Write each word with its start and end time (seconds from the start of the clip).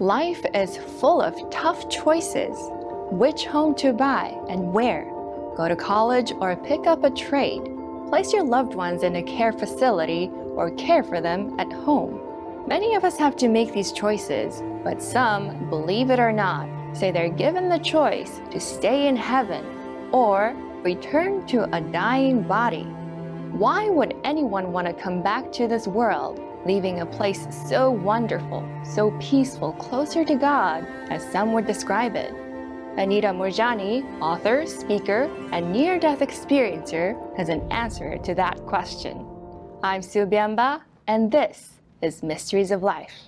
Life 0.00 0.46
is 0.54 0.76
full 0.76 1.20
of 1.20 1.50
tough 1.50 1.88
choices. 1.88 2.56
Which 3.10 3.46
home 3.46 3.74
to 3.76 3.92
buy 3.92 4.32
and 4.48 4.72
where? 4.72 5.02
Go 5.56 5.66
to 5.66 5.74
college 5.74 6.32
or 6.40 6.54
pick 6.54 6.86
up 6.86 7.02
a 7.02 7.10
trade. 7.10 7.64
Place 8.08 8.32
your 8.32 8.44
loved 8.44 8.74
ones 8.74 9.02
in 9.02 9.16
a 9.16 9.24
care 9.24 9.52
facility 9.52 10.30
or 10.54 10.70
care 10.76 11.02
for 11.02 11.20
them 11.20 11.58
at 11.58 11.72
home. 11.72 12.20
Many 12.68 12.94
of 12.94 13.02
us 13.02 13.18
have 13.18 13.34
to 13.38 13.48
make 13.48 13.72
these 13.72 13.90
choices, 13.90 14.62
but 14.84 15.02
some, 15.02 15.68
believe 15.68 16.10
it 16.10 16.20
or 16.20 16.30
not, 16.30 16.68
say 16.96 17.10
they're 17.10 17.28
given 17.28 17.68
the 17.68 17.80
choice 17.80 18.40
to 18.52 18.60
stay 18.60 19.08
in 19.08 19.16
heaven 19.16 19.66
or 20.12 20.54
return 20.84 21.44
to 21.48 21.64
a 21.76 21.80
dying 21.80 22.44
body. 22.44 22.84
Why 23.50 23.88
would 23.88 24.14
anyone 24.22 24.70
want 24.70 24.86
to 24.86 24.92
come 24.92 25.24
back 25.24 25.50
to 25.54 25.66
this 25.66 25.88
world, 25.88 26.38
leaving 26.64 27.00
a 27.00 27.06
place 27.06 27.46
so 27.68 27.90
wonderful, 27.90 28.68
so 28.84 29.10
peaceful, 29.20 29.72
closer 29.72 30.24
to 30.24 30.34
God, 30.34 30.86
as 31.10 31.22
some 31.30 31.52
would 31.52 31.66
describe 31.66 32.16
it? 32.16 32.32
Anita 32.96 33.28
Moorjani, 33.28 34.04
author, 34.20 34.66
speaker, 34.66 35.30
and 35.52 35.72
near 35.72 35.98
death 36.00 36.18
experiencer, 36.18 37.16
has 37.36 37.48
an 37.48 37.60
answer 37.70 38.18
to 38.18 38.34
that 38.34 38.56
question. 38.66 39.24
I'm 39.82 40.02
Sue 40.02 40.26
Biamba, 40.26 40.80
and 41.06 41.30
this 41.30 41.78
is 42.02 42.22
Mysteries 42.24 42.72
of 42.72 42.82
Life. 42.82 43.27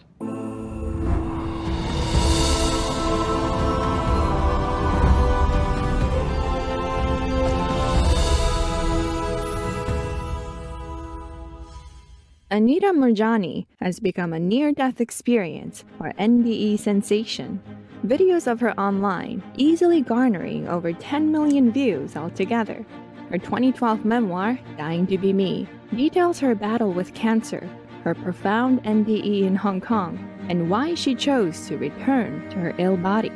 Anita 12.53 12.89
Moorjani 12.89 13.65
has 13.79 14.01
become 14.01 14.33
a 14.33 14.41
near 14.41 14.73
death 14.73 15.01
experience 15.01 15.85
or 16.01 16.13
NDE 16.19 16.81
sensation. 16.81 17.63
Videos 18.05 18.51
of 18.51 18.59
her 18.59 18.77
online, 18.77 19.41
easily 19.57 20.01
garnering 20.01 20.69
over 20.69 20.93
10 20.93 21.31
million 21.31 21.71
views 21.71 22.17
altogether. 22.17 22.85
Her 23.31 23.39
2012 23.39 24.05
memoir, 24.05 24.59
Dying 24.77 25.07
to 25.07 25.17
Be 25.17 25.33
Me, 25.33 25.69
details 25.95 26.41
her 26.41 26.57
battle 26.57 26.93
with 26.93 27.15
cancer, 27.15 27.71
her 28.03 28.17
profound 28.17 28.83
NDE 28.83 29.43
in 29.43 29.55
Hong 29.55 29.81
Kong, 29.81 30.19
and 30.49 30.69
why 30.69 30.95
she 30.95 31.15
chose 31.15 31.69
to 31.69 31.79
return 31.79 32.51
to 32.51 32.57
her 32.57 32.75
ill 32.79 32.97
body. 32.97 33.31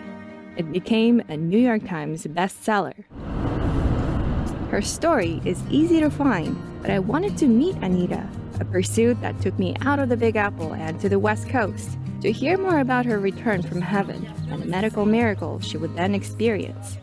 It 0.57 0.73
became 0.73 1.21
a 1.29 1.37
New 1.37 1.61
York 1.61 1.87
Times 1.87 2.27
bestseller. 2.27 3.05
Her 4.73 4.83
story 4.83 5.41
is 5.45 5.63
easy 5.71 6.01
to 6.01 6.11
find, 6.11 6.61
but 6.83 6.91
I 6.91 6.99
wanted 6.99 7.39
to 7.39 7.47
meet 7.47 7.77
Anita 7.77 8.29
a 8.61 8.65
pursuit 8.65 9.21
that 9.21 9.41
took 9.41 9.59
me 9.59 9.77
out 9.83 9.99
of 9.99 10.09
the 10.09 10.17
Big 10.17 10.37
Apple 10.37 10.75
and 10.75 11.01
to 11.01 11.09
the 11.09 11.19
West 11.19 11.49
Coast 11.49 11.99
to 12.23 12.33
hear 12.33 12.57
more 12.57 12.81
about 12.81 13.05
her 13.07 13.19
return 13.19 13.63
from 13.63 13.81
heaven 13.81 14.27
and 14.51 14.63
the 14.63 14.67
medical 14.67 15.05
miracle 15.05 15.61
she 15.61 15.77
would 15.77 15.95
then 15.95 16.15
experience. 16.15 16.99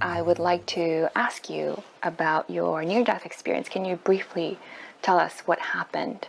I 0.00 0.22
would 0.22 0.38
like 0.38 0.66
to 0.66 1.08
ask 1.14 1.48
you 1.48 1.82
about 2.02 2.50
your 2.50 2.82
near 2.84 3.04
death 3.04 3.24
experience. 3.24 3.68
Can 3.68 3.84
you 3.84 3.96
briefly 3.96 4.58
tell 5.02 5.18
us 5.18 5.40
what 5.46 5.58
happened? 5.58 6.28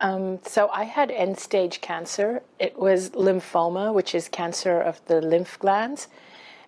Um, 0.00 0.38
so, 0.44 0.68
I 0.68 0.84
had 0.84 1.10
end 1.10 1.38
stage 1.38 1.80
cancer. 1.80 2.42
It 2.58 2.78
was 2.78 3.10
lymphoma, 3.10 3.92
which 3.92 4.14
is 4.14 4.28
cancer 4.28 4.80
of 4.80 5.00
the 5.06 5.20
lymph 5.20 5.58
glands, 5.58 6.06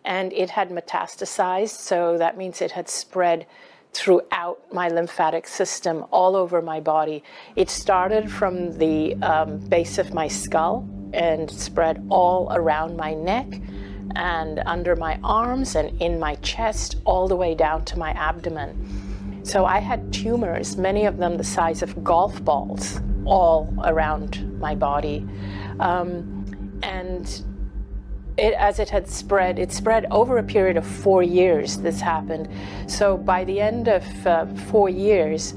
and 0.04 0.32
it 0.32 0.50
had 0.50 0.70
metastasized. 0.70 1.76
So, 1.76 2.18
that 2.18 2.36
means 2.36 2.60
it 2.60 2.72
had 2.72 2.88
spread 2.88 3.46
throughout 3.92 4.60
my 4.72 4.88
lymphatic 4.88 5.46
system, 5.46 6.04
all 6.10 6.36
over 6.36 6.62
my 6.62 6.80
body. 6.80 7.22
It 7.56 7.70
started 7.70 8.30
from 8.30 8.72
the 8.78 9.14
um, 9.16 9.58
base 9.58 9.98
of 9.98 10.14
my 10.14 10.28
skull 10.28 10.88
and 11.12 11.50
spread 11.50 12.04
all 12.08 12.48
around 12.52 12.96
my 12.96 13.14
neck 13.14 13.46
and 14.16 14.60
under 14.66 14.96
my 14.96 15.18
arms 15.22 15.76
and 15.76 16.00
in 16.00 16.18
my 16.18 16.34
chest, 16.36 16.96
all 17.04 17.28
the 17.28 17.36
way 17.36 17.54
down 17.54 17.84
to 17.84 17.98
my 17.98 18.10
abdomen. 18.12 19.42
So 19.44 19.64
I 19.64 19.78
had 19.78 20.12
tumors, 20.12 20.76
many 20.76 21.06
of 21.06 21.16
them 21.16 21.36
the 21.36 21.44
size 21.44 21.82
of 21.82 22.04
golf 22.04 22.44
balls, 22.44 23.00
all 23.24 23.72
around 23.84 24.58
my 24.58 24.74
body. 24.74 25.26
Um, 25.78 26.36
and 26.82 27.44
it, 28.40 28.54
as 28.54 28.78
it 28.78 28.88
had 28.88 29.08
spread, 29.08 29.58
it 29.58 29.70
spread 29.70 30.06
over 30.10 30.38
a 30.38 30.42
period 30.42 30.76
of 30.76 30.86
four 30.86 31.22
years. 31.22 31.76
This 31.76 32.00
happened. 32.00 32.48
So 32.86 33.16
by 33.16 33.44
the 33.44 33.60
end 33.60 33.88
of 33.88 34.26
uh, 34.26 34.46
four 34.70 34.88
years, 34.88 35.54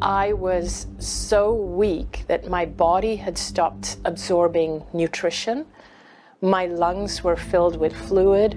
I 0.00 0.32
was 0.32 0.86
so 0.98 1.52
weak 1.54 2.24
that 2.28 2.48
my 2.48 2.66
body 2.66 3.16
had 3.16 3.36
stopped 3.36 3.96
absorbing 4.04 4.84
nutrition. 4.92 5.66
My 6.40 6.66
lungs 6.66 7.24
were 7.24 7.36
filled 7.36 7.76
with 7.76 7.94
fluid. 7.96 8.54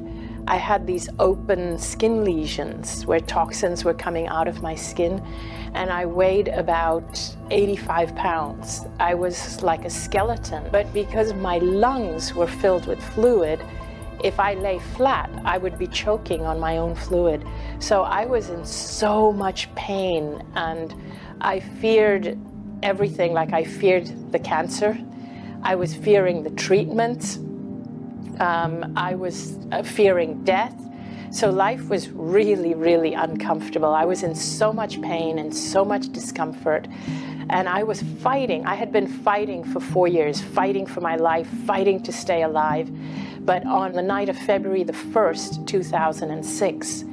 I 0.48 0.56
had 0.56 0.88
these 0.88 1.10
open 1.20 1.78
skin 1.78 2.24
lesions 2.24 3.06
where 3.06 3.20
toxins 3.20 3.84
were 3.84 3.94
coming 3.94 4.28
out 4.28 4.48
of 4.48 4.62
my 4.62 4.76
skin, 4.76 5.22
and 5.74 5.90
I 5.90 6.06
weighed 6.06 6.48
about 6.48 7.20
85 7.52 8.16
pounds. 8.16 8.86
I 8.98 9.14
was 9.14 9.62
like 9.62 9.84
a 9.84 9.90
skeleton, 9.90 10.64
but 10.72 10.92
because 10.94 11.34
my 11.34 11.58
lungs 11.58 12.34
were 12.34 12.48
filled 12.48 12.88
with 12.88 13.04
fluid, 13.14 13.60
if 14.24 14.40
I 14.40 14.54
lay 14.54 14.80
flat, 14.80 15.30
I 15.44 15.58
would 15.58 15.78
be 15.78 15.88
choking 15.88 16.46
on 16.46 16.62
my 16.62 16.78
own 16.78 16.96
fluid. 16.96 17.46
So 17.80 18.04
I 18.04 18.26
was 18.26 18.50
in 18.50 18.66
so 18.66 19.34
much 19.34 19.74
pain, 19.76 20.42
and 20.56 20.96
I 21.42 21.60
feared 21.60 22.40
everything 22.84 23.34
like 23.34 23.52
I 23.52 23.66
feared 23.66 24.32
the 24.32 24.40
cancer. 24.40 24.98
I 25.62 25.76
was 25.76 25.94
fearing 25.94 26.44
the 26.44 26.52
treatment 26.52 27.38
um, 28.40 28.94
I 28.96 29.16
was 29.16 29.58
uh, 29.72 29.84
fearing 29.84 30.44
death. 30.44 30.76
So 31.32 31.50
life 31.50 31.90
was 31.90 32.10
really, 32.10 32.74
really 32.74 33.14
uncomfortable. 33.14 33.94
I 33.94 34.06
was 34.06 34.24
in 34.24 34.34
so 34.34 34.72
much 34.72 35.02
pain 35.02 35.40
and 35.40 35.54
so 35.54 35.84
much 35.84 36.12
discomfort. 36.12 36.88
And 37.50 37.68
I 37.68 37.84
was 37.84 38.02
fighting. 38.22 38.66
I 38.66 38.76
had 38.76 38.92
been 38.92 39.08
fighting 39.08 39.64
for 39.64 39.80
four 39.80 40.08
years, 40.08 40.42
fighting 40.42 40.86
for 40.86 41.02
my 41.02 41.16
life, 41.16 41.48
fighting 41.66 42.02
to 42.04 42.12
stay 42.12 42.44
alive. 42.44 42.90
But 43.46 43.66
on 43.66 43.94
the 43.94 44.02
night 44.02 44.30
of 44.30 44.38
February 44.38 44.84
the 44.84 44.94
1st, 44.94 45.68
2006, 45.68 47.04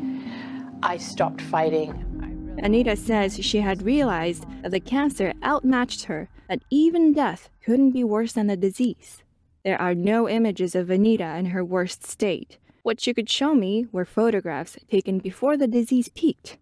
I 0.83 0.97
stopped 0.97 1.41
fighting. 1.41 2.15
Anita 2.63 2.95
says 2.95 3.45
she 3.45 3.59
had 3.59 3.83
realized 3.83 4.45
that 4.63 4.71
the 4.71 4.81
cancer 4.81 5.33
outmatched 5.43 6.05
her, 6.05 6.29
that 6.49 6.63
even 6.71 7.13
death 7.13 7.51
couldn't 7.65 7.91
be 7.91 8.05
worse 8.05 8.33
than 8.33 8.47
the 8.47 8.57
disease. 8.57 9.24
There 9.65 9.81
are 9.81 9.95
no 9.95 10.29
images 10.29 10.75
of 10.75 10.91
Anita 10.91 11.37
in 11.37 11.47
her 11.47 11.65
worst 11.65 12.07
state. 12.07 12.59
What 12.83 13.01
she 13.01 13.15
could 13.15 13.31
show 13.31 13.55
me 13.55 13.87
were 13.93 14.05
photographs 14.05 14.77
taken 14.91 15.21
before 15.21 15.57
the 15.57 15.67
disease 15.67 16.11
peaked. 16.11 16.59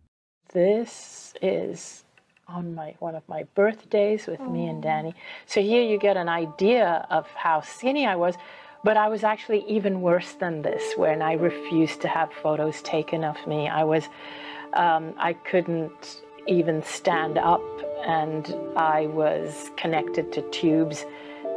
This 0.53 1.35
is 1.43 2.05
on 2.47 2.77
my 2.77 2.95
one 3.01 3.17
of 3.17 3.29
my 3.29 3.43
birthdays 3.57 4.29
with 4.29 4.41
me 4.41 4.69
and 4.69 4.81
Danny. 4.81 5.15
So 5.47 5.61
here 5.61 5.83
you 5.83 5.99
get 5.99 6.17
an 6.17 6.29
idea 6.29 7.05
of 7.11 7.27
how 7.31 7.61
skinny 7.61 8.07
I 8.07 8.15
was, 8.15 8.37
but 8.85 8.97
I 8.97 9.09
was 9.09 9.25
actually 9.25 9.65
even 9.67 10.01
worse 10.01 10.34
than 10.34 10.63
this 10.63 10.97
when 10.97 11.23
I 11.23 11.33
refused 11.33 12.03
to 12.03 12.09
have 12.09 12.33
photos 12.33 12.83
taken 12.83 13.25
of 13.25 13.37
me. 13.49 13.69
I 13.69 13.83
was 13.83 14.09
um, 14.75 15.13
I 15.19 15.33
couldn't 15.33 16.23
even 16.47 16.84
stand 16.84 17.37
up 17.37 17.63
and 18.07 18.55
I 18.77 19.07
was 19.07 19.73
connected 19.77 20.33
to 20.34 20.43
tubes 20.51 21.05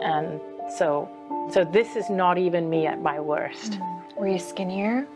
and 0.01 0.41
so 0.75 1.07
so 1.51 1.63
this 1.63 1.95
is 1.95 2.09
not 2.09 2.37
even 2.37 2.69
me 2.69 2.87
at 2.87 3.01
my 3.01 3.19
worst. 3.19 3.73
Mm. 3.73 4.17
Were 4.17 4.27
you 4.27 4.39
skinnier? 4.39 5.07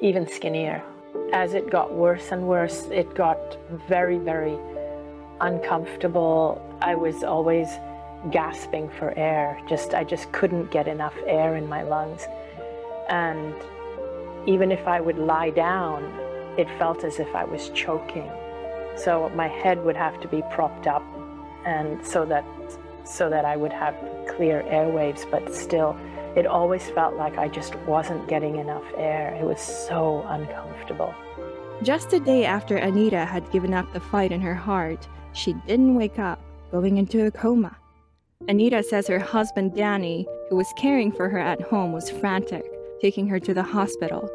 Even 0.00 0.26
skinnier. 0.26 0.82
As 1.32 1.54
it 1.54 1.70
got 1.70 1.92
worse 1.92 2.32
and 2.32 2.46
worse, 2.46 2.86
it 2.90 3.14
got 3.14 3.56
very, 3.88 4.18
very 4.18 4.56
uncomfortable. 5.40 6.60
I 6.80 6.94
was 6.94 7.22
always 7.24 7.68
gasping 8.30 8.88
for 8.90 9.16
air. 9.16 9.60
Just 9.68 9.94
I 9.94 10.04
just 10.04 10.30
couldn't 10.32 10.70
get 10.70 10.86
enough 10.86 11.14
air 11.26 11.56
in 11.56 11.68
my 11.68 11.82
lungs. 11.82 12.26
And 13.08 13.54
even 14.46 14.70
if 14.70 14.86
I 14.86 15.00
would 15.00 15.18
lie 15.18 15.50
down, 15.50 16.04
it 16.58 16.68
felt 16.78 17.04
as 17.04 17.18
if 17.18 17.34
I 17.34 17.44
was 17.44 17.70
choking. 17.70 18.30
So 18.96 19.30
my 19.34 19.48
head 19.48 19.84
would 19.84 19.96
have 19.96 20.20
to 20.20 20.28
be 20.28 20.42
propped 20.50 20.86
up 20.86 21.02
and 21.64 22.04
so 22.04 22.24
that 22.26 22.44
so 23.04 23.28
that 23.30 23.44
I 23.44 23.56
would 23.56 23.72
have 23.72 23.94
clear 24.40 24.62
airwaves, 24.68 25.30
but 25.30 25.54
still, 25.54 25.94
it 26.34 26.46
always 26.46 26.88
felt 26.92 27.14
like 27.14 27.36
I 27.36 27.46
just 27.46 27.76
wasn't 27.80 28.26
getting 28.26 28.56
enough 28.56 28.86
air. 28.96 29.36
It 29.38 29.44
was 29.44 29.60
so 29.60 30.24
uncomfortable. 30.28 31.14
Just 31.82 32.14
a 32.14 32.20
day 32.20 32.46
after 32.46 32.78
Anita 32.78 33.26
had 33.26 33.50
given 33.50 33.74
up 33.74 33.92
the 33.92 34.00
fight 34.00 34.32
in 34.32 34.40
her 34.40 34.54
heart, 34.54 35.06
she 35.34 35.52
didn't 35.66 35.94
wake 35.94 36.18
up, 36.18 36.40
going 36.70 36.96
into 36.96 37.26
a 37.26 37.30
coma. 37.30 37.76
Anita 38.48 38.82
says 38.82 39.06
her 39.08 39.18
husband 39.18 39.74
Danny, 39.74 40.26
who 40.48 40.56
was 40.56 40.72
caring 40.78 41.12
for 41.12 41.28
her 41.28 41.38
at 41.38 41.60
home, 41.60 41.92
was 41.92 42.08
frantic, 42.08 42.64
taking 42.98 43.28
her 43.28 43.40
to 43.40 43.52
the 43.52 43.62
hospital. 43.62 44.26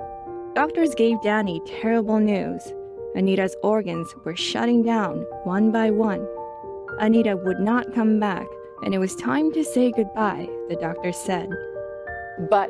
Doctors 0.53 0.93
gave 0.93 1.19
Danny 1.23 1.63
terrible 1.65 2.19
news. 2.19 2.61
Anita's 3.15 3.55
organs 3.63 4.13
were 4.23 4.35
shutting 4.35 4.83
down 4.83 5.25
one 5.45 5.71
by 5.71 5.89
one. 5.89 6.27
Anita 6.99 7.35
would 7.35 7.59
not 7.59 7.91
come 7.95 8.19
back 8.19 8.45
and 8.85 8.93
it 8.93 8.99
was 8.99 9.15
time 9.15 9.51
to 9.51 9.63
say 9.63 9.91
goodbye, 9.91 10.47
the 10.69 10.75
doctor 10.75 11.11
said. 11.11 11.49
But 12.49 12.69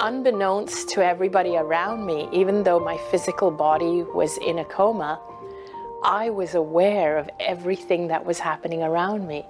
unbeknownst 0.00 0.88
to 0.90 1.04
everybody 1.04 1.56
around 1.56 2.06
me, 2.06 2.28
even 2.32 2.62
though 2.62 2.78
my 2.78 2.96
physical 3.10 3.50
body 3.50 4.04
was 4.14 4.38
in 4.38 4.60
a 4.60 4.64
coma, 4.64 5.20
I 6.04 6.30
was 6.30 6.54
aware 6.54 7.18
of 7.18 7.28
everything 7.40 8.06
that 8.08 8.24
was 8.24 8.38
happening 8.38 8.84
around 8.84 9.26
me. 9.26 9.44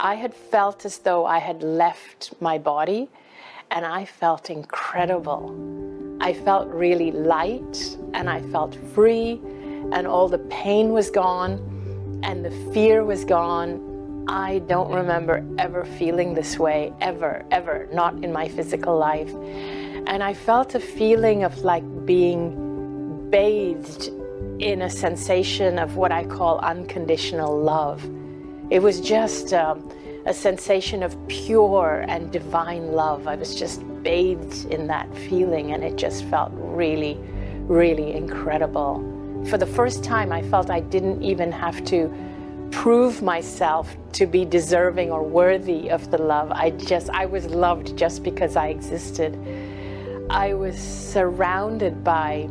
I 0.00 0.14
had 0.14 0.32
felt 0.32 0.86
as 0.86 0.98
though 0.98 1.26
I 1.26 1.38
had 1.38 1.62
left 1.62 2.32
my 2.40 2.56
body 2.56 3.10
and 3.70 3.84
I 3.84 4.06
felt 4.06 4.48
incredible. 4.48 5.54
I 6.22 6.32
felt 6.32 6.68
really 6.68 7.10
light 7.12 7.98
and 8.14 8.30
I 8.30 8.40
felt 8.40 8.74
free, 8.94 9.40
and 9.92 10.06
all 10.06 10.28
the 10.28 10.38
pain 10.38 10.92
was 10.92 11.10
gone 11.10 12.20
and 12.22 12.42
the 12.42 12.50
fear 12.72 13.04
was 13.04 13.24
gone. 13.26 13.87
I 14.28 14.58
don't 14.66 14.92
remember 14.92 15.42
ever 15.58 15.86
feeling 15.86 16.34
this 16.34 16.58
way, 16.58 16.92
ever, 17.00 17.46
ever, 17.50 17.88
not 17.92 18.22
in 18.22 18.30
my 18.30 18.46
physical 18.46 18.98
life. 18.98 19.32
And 20.06 20.22
I 20.22 20.34
felt 20.34 20.74
a 20.74 20.80
feeling 20.80 21.44
of 21.44 21.64
like 21.64 21.82
being 22.04 23.30
bathed 23.30 24.08
in 24.58 24.82
a 24.82 24.90
sensation 24.90 25.78
of 25.78 25.96
what 25.96 26.12
I 26.12 26.24
call 26.24 26.58
unconditional 26.58 27.58
love. 27.58 28.04
It 28.68 28.80
was 28.80 29.00
just 29.00 29.54
um, 29.54 29.90
a 30.26 30.34
sensation 30.34 31.02
of 31.02 31.16
pure 31.28 32.04
and 32.06 32.30
divine 32.30 32.92
love. 32.92 33.26
I 33.26 33.34
was 33.34 33.54
just 33.54 33.80
bathed 34.02 34.66
in 34.66 34.86
that 34.88 35.12
feeling, 35.16 35.72
and 35.72 35.82
it 35.82 35.96
just 35.96 36.24
felt 36.26 36.52
really, 36.54 37.18
really 37.62 38.12
incredible. 38.12 39.02
For 39.48 39.56
the 39.56 39.66
first 39.66 40.04
time, 40.04 40.32
I 40.32 40.42
felt 40.42 40.68
I 40.68 40.80
didn't 40.80 41.22
even 41.22 41.50
have 41.50 41.82
to 41.86 42.12
prove 42.70 43.22
myself 43.22 43.96
to 44.12 44.26
be 44.26 44.44
deserving 44.44 45.10
or 45.10 45.22
worthy 45.22 45.90
of 45.90 46.10
the 46.10 46.18
love. 46.18 46.50
I 46.50 46.70
just, 46.70 47.10
I 47.10 47.26
was 47.26 47.46
loved 47.46 47.96
just 47.96 48.22
because 48.22 48.56
I 48.56 48.68
existed. 48.68 49.36
I 50.30 50.54
was 50.54 50.78
surrounded 50.78 52.04
by 52.04 52.48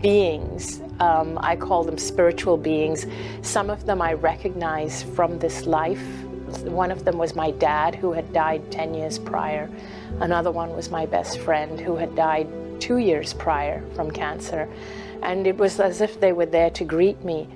beings. 0.00 0.80
Um, 1.00 1.38
I 1.42 1.56
call 1.56 1.84
them 1.84 1.98
spiritual 1.98 2.56
beings. 2.56 3.06
Some 3.42 3.70
of 3.70 3.86
them 3.86 4.02
I 4.02 4.12
recognize 4.14 5.02
from 5.02 5.38
this 5.38 5.66
life. 5.66 6.02
One 6.62 6.90
of 6.90 7.04
them 7.04 7.18
was 7.18 7.34
my 7.34 7.50
dad, 7.50 7.94
who 7.94 8.12
had 8.12 8.32
died 8.32 8.70
10 8.70 8.94
years 8.94 9.18
prior. 9.18 9.68
Another 10.20 10.50
one 10.50 10.74
was 10.74 10.90
my 10.90 11.06
best 11.06 11.38
friend, 11.40 11.78
who 11.78 11.96
had 11.96 12.14
died 12.14 12.48
two 12.80 12.98
years 12.98 13.34
prior 13.34 13.82
from 13.94 14.10
cancer. 14.10 14.68
And 15.22 15.46
it 15.46 15.56
was 15.56 15.80
as 15.80 16.00
if 16.00 16.20
they 16.20 16.32
were 16.32 16.46
there 16.46 16.70
to 16.70 16.84
greet 16.84 17.22
me. 17.24 17.48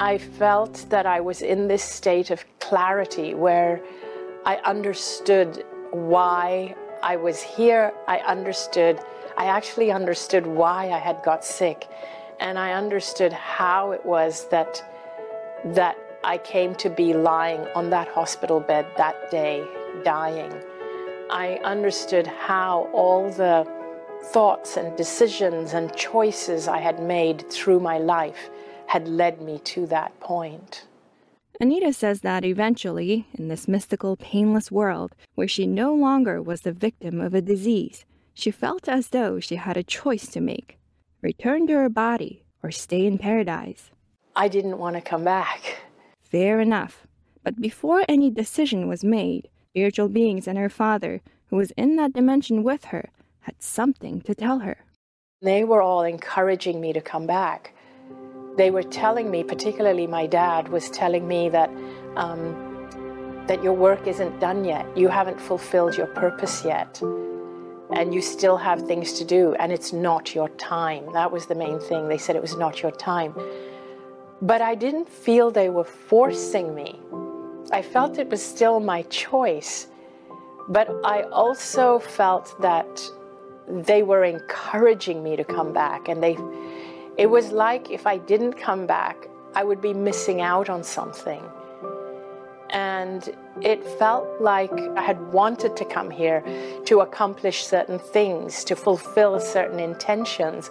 I 0.00 0.16
felt 0.16 0.86
that 0.88 1.04
I 1.04 1.20
was 1.20 1.42
in 1.42 1.68
this 1.68 1.84
state 1.84 2.30
of 2.30 2.42
clarity 2.58 3.34
where 3.34 3.82
I 4.46 4.56
understood 4.64 5.62
why 5.90 6.74
I 7.02 7.16
was 7.16 7.42
here. 7.42 7.92
I 8.08 8.20
understood 8.20 8.98
I 9.36 9.44
actually 9.44 9.92
understood 9.92 10.46
why 10.46 10.90
I 10.90 10.98
had 10.98 11.22
got 11.22 11.44
sick 11.44 11.86
and 12.40 12.58
I 12.58 12.72
understood 12.72 13.34
how 13.34 13.90
it 13.90 14.04
was 14.06 14.48
that 14.48 14.82
that 15.66 15.98
I 16.24 16.38
came 16.38 16.74
to 16.76 16.88
be 16.88 17.12
lying 17.12 17.60
on 17.74 17.90
that 17.90 18.08
hospital 18.08 18.58
bed 18.58 18.86
that 18.96 19.30
day 19.30 19.62
dying. 20.02 20.62
I 21.28 21.60
understood 21.62 22.26
how 22.26 22.88
all 22.94 23.30
the 23.30 23.70
thoughts 24.32 24.78
and 24.78 24.96
decisions 24.96 25.74
and 25.74 25.94
choices 25.94 26.68
I 26.68 26.78
had 26.78 27.02
made 27.02 27.50
through 27.50 27.80
my 27.80 27.98
life 27.98 28.48
had 28.90 29.06
led 29.06 29.40
me 29.40 29.56
to 29.60 29.86
that 29.86 30.18
point. 30.18 30.84
Anita 31.60 31.92
says 31.92 32.22
that 32.22 32.44
eventually, 32.44 33.24
in 33.34 33.46
this 33.46 33.68
mystical, 33.68 34.16
painless 34.16 34.72
world 34.72 35.14
where 35.36 35.46
she 35.46 35.64
no 35.64 35.94
longer 35.94 36.42
was 36.42 36.62
the 36.62 36.72
victim 36.72 37.20
of 37.20 37.32
a 37.32 37.40
disease, 37.40 38.04
she 38.34 38.50
felt 38.50 38.88
as 38.88 39.10
though 39.10 39.38
she 39.38 39.54
had 39.54 39.76
a 39.76 39.84
choice 39.84 40.26
to 40.26 40.40
make 40.40 40.76
return 41.22 41.68
to 41.68 41.74
her 41.74 41.88
body 41.88 42.42
or 42.64 42.72
stay 42.72 43.06
in 43.06 43.16
paradise. 43.16 43.92
I 44.34 44.48
didn't 44.48 44.78
want 44.78 44.96
to 44.96 45.02
come 45.02 45.22
back. 45.22 45.76
Fair 46.20 46.58
enough. 46.58 47.06
But 47.44 47.60
before 47.60 48.04
any 48.08 48.28
decision 48.28 48.88
was 48.88 49.04
made, 49.04 49.48
spiritual 49.70 50.08
beings 50.08 50.48
and 50.48 50.58
her 50.58 50.68
father, 50.68 51.20
who 51.46 51.56
was 51.56 51.70
in 51.76 51.94
that 51.94 52.14
dimension 52.14 52.64
with 52.64 52.86
her, 52.86 53.10
had 53.42 53.62
something 53.62 54.20
to 54.22 54.34
tell 54.34 54.60
her. 54.60 54.78
They 55.42 55.62
were 55.62 55.80
all 55.80 56.02
encouraging 56.02 56.80
me 56.80 56.92
to 56.92 57.00
come 57.00 57.28
back. 57.28 57.72
They 58.60 58.70
were 58.70 58.82
telling 59.02 59.30
me, 59.30 59.42
particularly 59.42 60.06
my 60.06 60.26
dad, 60.26 60.68
was 60.68 60.90
telling 60.90 61.26
me 61.34 61.48
that 61.48 61.70
um, 62.16 62.40
that 63.48 63.62
your 63.64 63.72
work 63.72 64.06
isn't 64.06 64.38
done 64.38 64.64
yet. 64.64 64.84
You 64.96 65.08
haven't 65.08 65.40
fulfilled 65.40 65.96
your 65.96 66.10
purpose 66.24 66.64
yet 66.64 67.02
and 67.92 68.14
you 68.14 68.22
still 68.22 68.56
have 68.56 68.86
things 68.86 69.12
to 69.14 69.24
do, 69.24 69.54
and 69.54 69.72
it's 69.72 69.92
not 69.92 70.34
your 70.34 70.48
time. 70.50 71.12
That 71.12 71.30
was 71.32 71.46
the 71.46 71.54
main 71.54 71.80
thing. 71.80 72.08
They 72.08 72.18
said 72.18 72.36
it 72.36 72.42
was 72.42 72.56
not 72.56 72.82
your 72.82 72.92
time. 72.92 73.34
But 74.40 74.62
I 74.62 74.74
didn't 74.74 75.08
feel 75.08 75.50
they 75.50 75.70
were 75.70 75.84
forcing 75.84 76.74
me. 76.74 77.00
I 77.72 77.82
felt 77.82 78.18
it 78.18 78.28
was 78.28 78.42
still 78.42 78.80
my 78.80 79.02
choice. 79.02 79.88
But 80.68 80.88
I 81.04 81.22
also 81.22 81.98
felt 81.98 82.60
that 82.60 83.02
they 83.68 84.02
were 84.02 84.24
encouraging 84.24 85.22
me 85.22 85.36
to 85.36 85.44
come 85.44 85.72
back. 85.72 86.08
And 86.08 86.22
they, 86.22 86.36
it 87.20 87.28
was 87.28 87.52
like 87.52 87.90
if 87.90 88.06
I 88.06 88.16
didn't 88.16 88.54
come 88.54 88.86
back, 88.86 89.28
I 89.54 89.62
would 89.62 89.80
be 89.80 89.94
missing 89.94 90.40
out 90.40 90.68
on 90.68 90.82
something 90.82 91.42
and 92.70 93.34
it 93.60 93.84
felt 93.98 94.40
like 94.40 94.72
I 94.96 95.02
had 95.02 95.32
wanted 95.32 95.76
to 95.76 95.84
come 95.84 96.10
here 96.10 96.42
to 96.86 97.00
accomplish 97.00 97.64
certain 97.64 97.98
things, 97.98 98.64
to 98.64 98.76
fulfill 98.76 99.38
certain 99.40 99.80
intentions, 99.80 100.70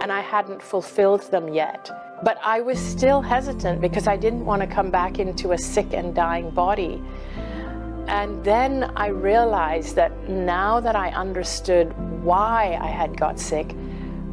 and 0.00 0.12
I 0.12 0.20
hadn't 0.20 0.62
fulfilled 0.62 1.22
them 1.30 1.52
yet. 1.52 1.90
But 2.22 2.38
I 2.42 2.60
was 2.60 2.78
still 2.78 3.20
hesitant 3.20 3.80
because 3.80 4.06
I 4.06 4.16
didn't 4.16 4.44
want 4.44 4.62
to 4.62 4.68
come 4.68 4.90
back 4.90 5.18
into 5.18 5.52
a 5.52 5.58
sick 5.58 5.92
and 5.92 6.14
dying 6.14 6.50
body. 6.50 7.02
And 8.06 8.44
then 8.44 8.92
I 8.96 9.08
realized 9.08 9.96
that 9.96 10.28
now 10.28 10.80
that 10.80 10.96
I 10.96 11.10
understood 11.10 11.94
why 12.22 12.78
I 12.80 12.88
had 12.88 13.16
got 13.16 13.38
sick, 13.38 13.74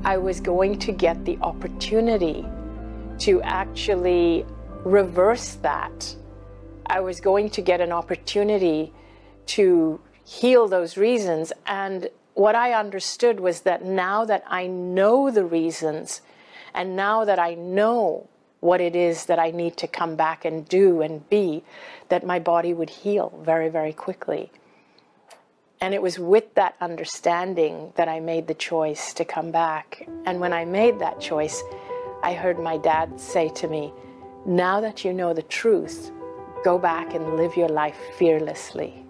I 0.03 0.17
was 0.17 0.39
going 0.39 0.79
to 0.79 0.91
get 0.91 1.25
the 1.25 1.37
opportunity 1.41 2.45
to 3.19 3.41
actually 3.41 4.45
reverse 4.83 5.55
that 5.55 6.15
I 6.85 7.01
was 7.01 7.19
going 7.19 7.49
to 7.51 7.61
get 7.61 7.81
an 7.81 7.91
opportunity 7.91 8.93
to 9.47 9.99
heal 10.23 10.67
those 10.67 10.97
reasons. 10.97 11.51
And 11.65 12.09
what 12.33 12.55
I 12.55 12.73
understood 12.73 13.39
was 13.39 13.61
that 13.61 13.83
now 13.83 14.25
that 14.25 14.43
I 14.47 14.67
know 14.67 15.31
the 15.31 15.45
reasons, 15.45 16.21
and 16.73 16.95
now 16.95 17.25
that 17.25 17.39
I 17.39 17.55
know 17.55 18.29
what 18.59 18.81
it 18.81 18.95
is 18.95 19.25
that 19.25 19.39
I 19.39 19.51
need 19.51 19.77
to 19.77 19.87
come 19.87 20.15
back 20.15 20.45
and 20.45 20.67
do 20.67 21.01
and 21.01 21.27
be, 21.29 21.63
that 22.09 22.25
my 22.25 22.39
body 22.39 22.73
would 22.73 22.89
heal 22.89 23.33
very, 23.43 23.69
very 23.69 23.93
quickly. 23.93 24.51
And 25.79 25.93
it 25.93 26.01
was 26.01 26.17
with 26.17 26.53
that 26.55 26.75
understanding 26.81 27.93
that 27.95 28.07
I 28.07 28.19
made 28.19 28.47
the 28.47 28.53
choice 28.53 29.13
to 29.13 29.25
come 29.25 29.51
back. 29.51 30.07
And 30.25 30.39
when 30.39 30.53
I 30.53 30.65
made 30.65 30.99
that 30.99 31.19
choice, 31.19 31.63
I 32.23 32.33
heard 32.33 32.59
my 32.59 32.77
dad 32.77 33.19
say 33.19 33.49
to 33.49 33.67
me, 33.67 33.93
Now 34.45 34.81
that 34.81 35.05
you 35.05 35.13
know 35.13 35.33
the 35.33 35.43
truth, 35.43 36.11
go 36.63 36.79
back 36.79 37.13
and 37.13 37.35
live 37.35 37.55
your 37.55 37.69
life 37.69 37.97
fearlessly. 38.17 39.05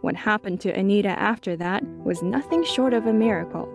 What 0.00 0.16
happened 0.16 0.60
to 0.62 0.78
Anita 0.78 1.08
after 1.08 1.56
that 1.56 1.82
was 2.04 2.22
nothing 2.22 2.64
short 2.64 2.92
of 2.92 3.06
a 3.06 3.12
miracle. 3.12 3.68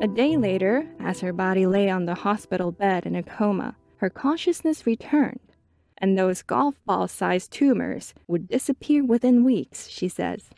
A 0.00 0.08
day 0.08 0.36
later, 0.36 0.86
as 0.98 1.20
her 1.20 1.32
body 1.32 1.66
lay 1.66 1.88
on 1.88 2.04
the 2.04 2.16
hospital 2.16 2.72
bed 2.72 3.06
in 3.06 3.14
a 3.14 3.22
coma, 3.22 3.76
her 3.98 4.10
consciousness 4.10 4.86
returned, 4.86 5.40
and 5.98 6.18
those 6.18 6.42
golf 6.42 6.74
ball 6.84 7.06
sized 7.06 7.52
tumors 7.52 8.12
would 8.26 8.48
disappear 8.48 9.04
within 9.04 9.44
weeks, 9.44 9.88
she 9.88 10.08
says. 10.08 10.50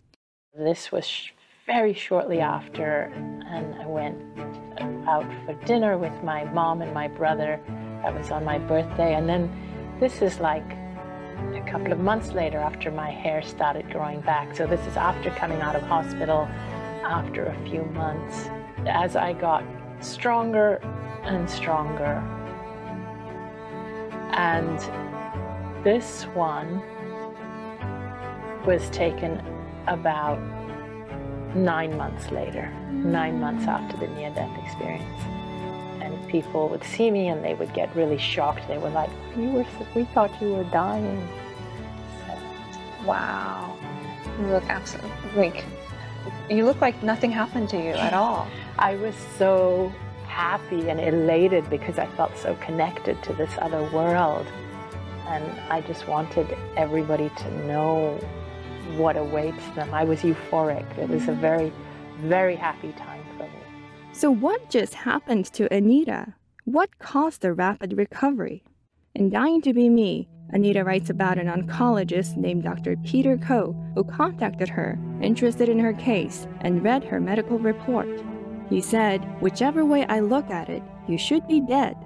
This 0.59 0.91
was 0.91 1.07
very 1.67 1.93
shortly 1.93 2.41
after, 2.41 3.13
and 3.47 3.75
I 3.75 3.87
went 3.87 4.17
out 5.07 5.27
for 5.45 5.53
dinner 5.67 5.99
with 5.99 6.15
my 6.25 6.45
mom 6.45 6.81
and 6.81 6.95
my 6.95 7.09
brother. 7.09 7.61
That 8.03 8.15
was 8.15 8.31
on 8.31 8.43
my 8.43 8.59
birthday, 8.59 9.17
and 9.17 9.29
then 9.29 9.51
this 10.01 10.23
is 10.23 10.41
like 10.41 10.65
a 11.53 11.63
couple 11.71 11.93
of 11.93 11.99
months 11.99 12.33
later 12.33 12.57
after 12.57 12.91
my 12.91 13.11
hair 13.11 13.43
started 13.43 13.91
growing 13.91 14.23
back. 14.23 14.57
So 14.57 14.67
this 14.67 14.81
is 14.87 14.97
after 14.97 15.29
coming 15.33 15.61
out 15.61 15.77
of 15.77 15.83
hospital 15.83 16.49
after 17.05 17.45
a 17.45 17.69
few 17.69 17.83
months. 17.93 18.49
As 18.87 19.15
I 19.15 19.35
got 19.35 19.63
stronger 20.01 20.77
and 21.25 21.51
stronger. 21.51 22.23
And 24.33 24.79
this 25.85 26.23
one 26.33 26.83
was 28.65 28.89
taken 28.89 29.43
about 29.87 30.39
nine 31.55 31.97
months 31.97 32.31
later, 32.31 32.71
nine 32.91 33.41
months 33.41 33.67
after 33.67 33.97
the 33.97 34.09
near 34.09 34.31
death 34.31 34.59
experience 34.65 35.23
and 36.07 36.29
people 36.29 36.69
would 36.69 36.85
see 36.85 37.11
me 37.11 37.29
and 37.29 37.45
they 37.45 37.55
would 37.55 37.73
get 37.75 37.95
really 37.97 38.19
shocked. 38.19 38.67
They 38.69 38.79
were 38.79 38.91
like, 38.91 39.11
"You 39.37 39.49
were, 39.51 39.67
we 39.95 40.05
thought 40.05 40.31
you 40.41 40.55
were 40.55 40.65
dying." 40.65 41.29
So, 42.27 42.39
wow. 43.05 43.77
You 44.39 44.47
look 44.47 44.65
absolutely 44.69 45.11
like 45.35 45.65
you 46.51 46.65
look 46.65 46.81
like 46.81 47.03
nothing 47.03 47.31
happened 47.31 47.69
to 47.71 47.77
you 47.77 47.93
at 47.93 48.13
all. 48.13 48.47
I 48.79 48.97
was 48.97 49.15
so 49.39 49.93
happy 50.27 50.91
and 50.91 51.01
elated 51.01 51.69
because 51.71 51.99
I 51.99 52.07
felt 52.17 52.37
so 52.37 52.55
connected 52.57 53.23
to 53.25 53.33
this 53.33 53.51
other 53.61 53.83
world. 53.91 54.47
And 55.29 55.45
I 55.71 55.81
just 55.81 56.07
wanted 56.07 56.57
everybody 56.77 57.31
to 57.31 57.67
know 57.67 58.21
what 58.97 59.17
awaits 59.17 59.65
them. 59.75 59.93
I 59.93 60.05
was 60.05 60.21
euphoric. 60.21 60.87
It 60.99 61.09
was 61.09 61.29
a 61.29 61.33
very, 61.33 61.73
very 62.21 62.57
happy 62.57 62.93
time 62.93 63.23
for 63.37 63.45
me. 63.45 63.61
So, 64.13 64.31
what 64.31 64.71
just 64.71 64.95
happened 64.95 65.47
to 65.53 65.73
Anita? 65.73 66.35
What 66.65 66.99
caused 66.99 67.43
the 67.43 67.53
rapid 67.53 67.97
recovery? 67.97 68.65
In 69.15 69.31
Dying 69.31 69.63
to 69.63 69.73
Be 69.73 69.89
Me, 69.89 70.29
Anita 70.51 70.85
writes 70.85 71.11
about 71.11 71.39
an 71.39 71.49
oncologist 71.49 72.37
named 72.37 72.63
Dr. 72.63 72.97
Peter 73.05 73.37
Ko 73.37 73.75
who 73.95 74.05
contacted 74.05 74.69
her, 74.69 74.99
interested 75.21 75.69
in 75.69 75.79
her 75.79 75.93
case, 75.93 76.47
and 76.61 76.83
read 76.85 77.03
her 77.05 77.21
medical 77.21 77.59
report. 77.59 78.09
He 78.69 78.81
said, 78.81 79.25
Whichever 79.41 79.85
way 79.85 80.07
I 80.07 80.21
look 80.21 80.51
at 80.51 80.69
it, 80.69 80.83
you 81.09 81.19
should 81.19 81.47
be 81.49 81.61
dead. 81.61 81.97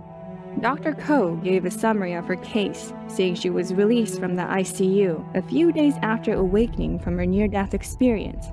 Dr. 0.61 0.93
Ko 0.93 1.37
gave 1.37 1.65
a 1.65 1.71
summary 1.71 2.13
of 2.13 2.27
her 2.27 2.37
case, 2.37 2.93
saying 3.09 3.37
she 3.37 3.49
was 3.49 3.73
released 3.73 4.21
from 4.21 4.37
the 4.37 4.43
ICU 4.43 5.35
a 5.35 5.41
few 5.41 5.73
days 5.73 5.95
after 6.03 6.35
awakening 6.35 6.99
from 6.99 7.17
her 7.17 7.25
near 7.25 7.49
death 7.49 7.73
experience. 7.73 8.49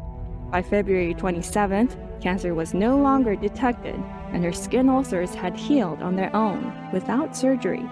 By 0.50 0.62
February 0.62 1.14
27th, 1.14 2.22
cancer 2.22 2.54
was 2.54 2.74
no 2.74 2.96
longer 2.96 3.36
detected, 3.36 4.02
and 4.32 4.42
her 4.42 4.54
skin 4.54 4.88
ulcers 4.88 5.36
had 5.36 5.58
healed 5.58 6.02
on 6.02 6.16
their 6.16 6.34
own 6.34 6.74
without 6.94 7.36
surgery. 7.36 7.86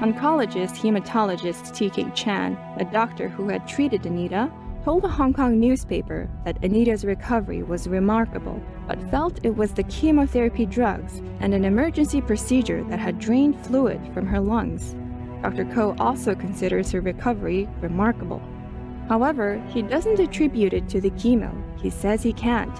Oncologist 0.00 0.76
hematologist 0.76 1.74
T.K. 1.74 2.10
Chan, 2.14 2.58
a 2.76 2.84
doctor 2.84 3.30
who 3.30 3.48
had 3.48 3.66
treated 3.66 4.04
Anita, 4.04 4.52
told 4.84 5.02
a 5.02 5.08
Hong 5.08 5.32
Kong 5.32 5.58
newspaper 5.58 6.28
that 6.44 6.62
Anita's 6.62 7.06
recovery 7.06 7.62
was 7.62 7.88
remarkable, 7.88 8.62
but 8.86 9.02
felt 9.10 9.42
it 9.42 9.56
was 9.56 9.72
the 9.72 9.82
chemotherapy 9.84 10.66
drugs 10.66 11.22
and 11.40 11.54
an 11.54 11.64
emergency 11.64 12.20
procedure 12.20 12.84
that 12.84 12.98
had 12.98 13.18
drained 13.18 13.58
fluid 13.64 13.98
from 14.12 14.26
her 14.26 14.40
lungs. 14.40 14.94
Dr. 15.42 15.64
Ko 15.64 15.96
also 15.98 16.34
considers 16.34 16.92
her 16.92 17.00
recovery 17.00 17.66
remarkable. 17.80 18.42
However, 19.08 19.58
he 19.70 19.80
doesn't 19.80 20.20
attribute 20.20 20.74
it 20.74 20.86
to 20.90 21.00
the 21.00 21.10
chemo. 21.12 21.50
He 21.80 21.88
says 21.88 22.22
he 22.22 22.34
can't. 22.34 22.78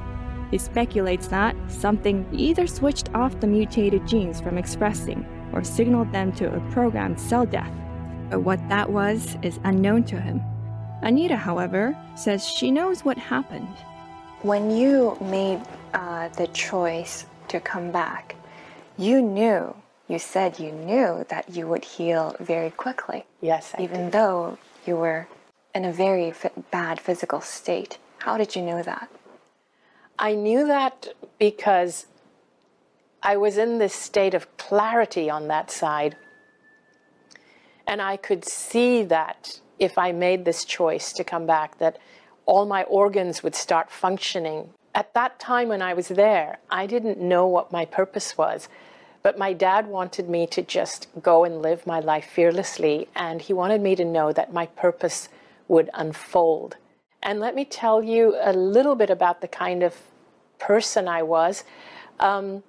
He 0.51 0.59
speculates 0.59 1.27
that 1.29 1.57
something 1.69 2.29
either 2.33 2.67
switched 2.67 3.15
off 3.15 3.41
the 3.41 3.47
mutated 3.47 4.07
genes 4.07 4.43
from 4.43 4.59
expressing 4.59 5.27
or 5.55 5.65
signaled 5.65 6.13
them 6.13 6.33
to 6.33 6.55
a 6.55 6.61
programmed 6.71 7.19
cell 7.19 7.47
death. 7.47 7.73
But 8.29 8.41
what 8.41 8.61
that 8.69 8.91
was 8.91 9.39
is 9.41 9.59
unknown 9.65 10.05
to 10.05 10.21
him. 10.21 10.43
Anita, 11.05 11.37
however, 11.37 11.95
says 12.17 12.49
she 12.49 12.71
knows 12.71 13.05
what 13.05 13.19
happened. 13.19 13.77
When 14.41 14.71
you 14.71 15.19
made 15.21 15.61
uh, 15.93 16.29
the 16.29 16.47
choice 16.49 17.27
to 17.49 17.61
come 17.61 17.93
back, 17.93 18.37
you 18.97 19.21
knew, 19.21 19.77
you 20.09 20.19
said 20.19 20.59
you 20.59 20.73
knew 20.73 21.27
that 21.29 21.51
you 21.51 21.67
would 21.69 21.85
heal 21.85 22.35
very 22.41 22.71
quickly. 22.71 23.27
Yes, 23.43 23.75
I 23.77 23.83
even 23.83 24.05
did. 24.05 24.13
though 24.13 24.59
you 24.87 24.97
were 24.97 25.29
in 25.75 25.85
a 25.85 25.93
very 25.93 26.33
bad 26.71 26.99
physical 26.99 27.43
state. 27.43 27.99
How 28.19 28.39
did 28.39 28.57
you 28.57 28.63
know 28.63 28.83
that? 28.83 29.11
I 30.19 30.35
knew 30.35 30.67
that 30.67 31.09
because 31.39 32.07
I 33.23 33.37
was 33.37 33.59
in 33.59 33.79
this 33.79 33.95
state 33.95 34.33
of 34.33 34.57
clarity 34.57 35.29
on 35.29 35.49
that 35.49 35.71
side. 35.71 36.17
And 37.87 38.01
I 38.01 38.17
could 38.17 38.47
see 38.47 39.03
that 39.03 39.61
if 39.79 39.99
I 39.99 40.13
made 40.13 40.45
this 40.45 40.65
choice 40.65 41.13
to 41.15 41.25
come 41.25 41.47
back, 41.47 41.79
that 41.79 41.99
all 42.47 42.67
my 42.67 42.85
organs 42.85 43.43
would 43.43 43.55
start 43.55 43.91
functioning. 43.91 44.71
At 44.95 45.15
that 45.15 45.39
time 45.41 45.69
when 45.69 45.83
I 45.83 45.95
was 45.95 46.09
there, 46.09 46.59
I 46.71 46.87
didn't 46.87 47.21
know 47.21 47.47
what 47.47 47.73
my 47.73 47.85
purpose 47.85 48.39
was. 48.39 48.69
But 49.23 49.39
my 49.39 49.55
dad 49.55 49.87
wanted 49.87 50.29
me 50.29 50.47
to 50.49 50.63
just 50.63 51.09
go 51.23 51.45
and 51.45 51.63
live 51.63 51.87
my 51.87 51.99
life 51.99 52.27
fearlessly, 52.27 53.09
and 53.17 53.41
he 53.41 53.55
wanted 53.55 53.81
me 53.81 53.97
to 53.97 54.05
know 54.05 54.33
that 54.33 54.53
my 54.53 54.67
purpose 54.67 55.31
would 55.67 55.89
unfold. 55.95 56.77
And 57.23 57.41
let 57.41 57.55
me 57.55 57.65
tell 57.65 58.03
you 58.03 58.37
a 58.39 58.53
little 58.53 58.95
bit 58.95 59.09
about 59.09 59.41
the 59.41 59.49
kind 59.49 59.83
of 59.83 59.97
person 60.59 61.09
I 61.09 61.23
was. 61.23 61.65
Um, 62.21 62.63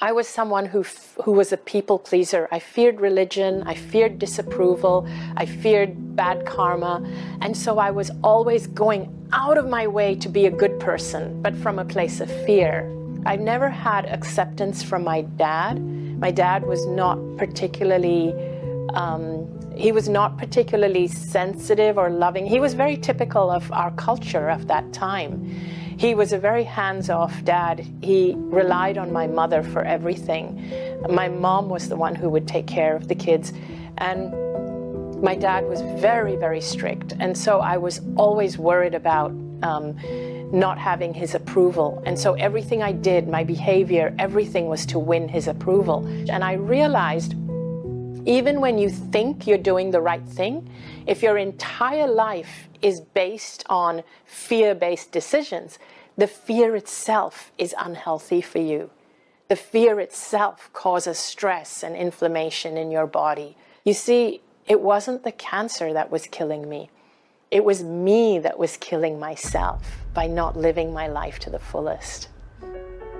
I 0.00 0.12
was 0.12 0.28
someone 0.28 0.66
who, 0.66 0.84
who 1.24 1.32
was 1.32 1.52
a 1.52 1.56
people 1.56 1.98
pleaser. 1.98 2.48
I 2.52 2.58
feared 2.58 3.00
religion, 3.00 3.62
I 3.64 3.74
feared 3.74 4.18
disapproval, 4.18 5.08
I 5.38 5.46
feared 5.46 6.14
bad 6.14 6.44
karma. 6.44 7.02
And 7.40 7.56
so 7.56 7.78
I 7.78 7.90
was 7.90 8.10
always 8.22 8.66
going 8.66 9.10
out 9.32 9.56
of 9.56 9.66
my 9.66 9.86
way 9.86 10.14
to 10.16 10.28
be 10.28 10.46
a 10.46 10.50
good 10.50 10.78
person, 10.78 11.40
but 11.40 11.56
from 11.56 11.78
a 11.78 11.84
place 11.84 12.20
of 12.20 12.30
fear. 12.44 12.92
I 13.24 13.36
never 13.36 13.70
had 13.70 14.04
acceptance 14.04 14.82
from 14.82 15.02
my 15.02 15.22
dad. 15.22 15.80
My 15.80 16.30
dad 16.30 16.66
was 16.66 16.84
not 16.86 17.18
particularly, 17.38 18.34
um, 18.92 19.48
he 19.74 19.92
was 19.92 20.10
not 20.10 20.36
particularly 20.36 21.08
sensitive 21.08 21.96
or 21.96 22.10
loving. 22.10 22.46
He 22.46 22.60
was 22.60 22.74
very 22.74 22.98
typical 22.98 23.50
of 23.50 23.72
our 23.72 23.92
culture 23.92 24.50
of 24.50 24.66
that 24.66 24.92
time. 24.92 25.56
He 25.98 26.14
was 26.14 26.32
a 26.32 26.38
very 26.38 26.64
hands 26.64 27.08
off 27.08 27.42
dad. 27.44 27.86
He 28.02 28.34
relied 28.36 28.98
on 28.98 29.12
my 29.12 29.26
mother 29.26 29.62
for 29.62 29.82
everything. 29.82 30.70
My 31.08 31.28
mom 31.28 31.68
was 31.68 31.88
the 31.88 31.96
one 31.96 32.14
who 32.14 32.28
would 32.28 32.46
take 32.46 32.66
care 32.66 32.94
of 32.94 33.08
the 33.08 33.14
kids. 33.14 33.52
And 33.98 34.32
my 35.22 35.34
dad 35.34 35.66
was 35.66 35.80
very, 36.00 36.36
very 36.36 36.60
strict. 36.60 37.14
And 37.18 37.36
so 37.36 37.60
I 37.60 37.78
was 37.78 38.02
always 38.16 38.58
worried 38.58 38.94
about 38.94 39.30
um, 39.62 39.96
not 40.52 40.78
having 40.78 41.14
his 41.14 41.34
approval. 41.34 42.02
And 42.04 42.18
so 42.18 42.34
everything 42.34 42.82
I 42.82 42.92
did, 42.92 43.26
my 43.28 43.42
behavior, 43.42 44.14
everything 44.18 44.68
was 44.68 44.84
to 44.86 44.98
win 44.98 45.28
his 45.28 45.48
approval. 45.48 46.06
And 46.30 46.44
I 46.44 46.52
realized 46.52 47.34
even 48.26 48.60
when 48.60 48.76
you 48.76 48.90
think 48.90 49.46
you're 49.46 49.56
doing 49.56 49.92
the 49.92 50.00
right 50.00 50.26
thing, 50.26 50.68
if 51.06 51.22
your 51.22 51.38
entire 51.38 52.08
life 52.08 52.68
is 52.82 53.00
based 53.00 53.64
on 53.68 54.02
fear 54.24 54.74
based 54.74 55.12
decisions, 55.12 55.78
the 56.16 56.26
fear 56.26 56.74
itself 56.74 57.52
is 57.56 57.74
unhealthy 57.78 58.40
for 58.40 58.58
you. 58.58 58.90
The 59.48 59.56
fear 59.56 60.00
itself 60.00 60.70
causes 60.72 61.18
stress 61.18 61.84
and 61.84 61.94
inflammation 61.94 62.76
in 62.76 62.90
your 62.90 63.06
body. 63.06 63.56
You 63.84 63.94
see, 63.94 64.40
it 64.66 64.80
wasn't 64.80 65.22
the 65.22 65.32
cancer 65.32 65.92
that 65.92 66.10
was 66.10 66.26
killing 66.26 66.68
me. 66.68 66.90
It 67.52 67.64
was 67.64 67.84
me 67.84 68.40
that 68.40 68.58
was 68.58 68.76
killing 68.76 69.20
myself 69.20 69.86
by 70.12 70.26
not 70.26 70.56
living 70.56 70.92
my 70.92 71.06
life 71.06 71.38
to 71.40 71.50
the 71.50 71.60
fullest. 71.60 72.28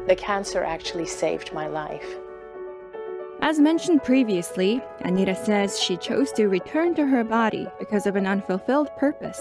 The 0.08 0.16
cancer 0.16 0.64
actually 0.64 1.06
saved 1.06 1.52
my 1.52 1.68
life. 1.68 2.16
As 3.42 3.60
mentioned 3.60 4.02
previously, 4.02 4.82
Anita 5.02 5.34
says 5.34 5.78
she 5.78 5.96
chose 5.96 6.32
to 6.32 6.48
return 6.48 6.94
to 6.94 7.06
her 7.06 7.22
body 7.22 7.68
because 7.78 8.06
of 8.06 8.16
an 8.16 8.26
unfulfilled 8.26 8.90
purpose. 8.96 9.40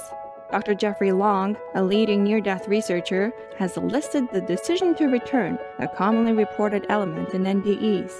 Dr. 0.51 0.75
Jeffrey 0.75 1.11
Long, 1.11 1.57
a 1.73 1.83
leading 1.83 2.23
near 2.23 2.39
death 2.39 2.67
researcher, 2.67 3.31
has 3.57 3.77
listed 3.77 4.27
the 4.31 4.41
decision 4.41 4.95
to 4.95 5.05
return 5.05 5.57
a 5.79 5.87
commonly 5.87 6.33
reported 6.33 6.85
element 6.89 7.33
in 7.33 7.43
NDEs. 7.43 8.11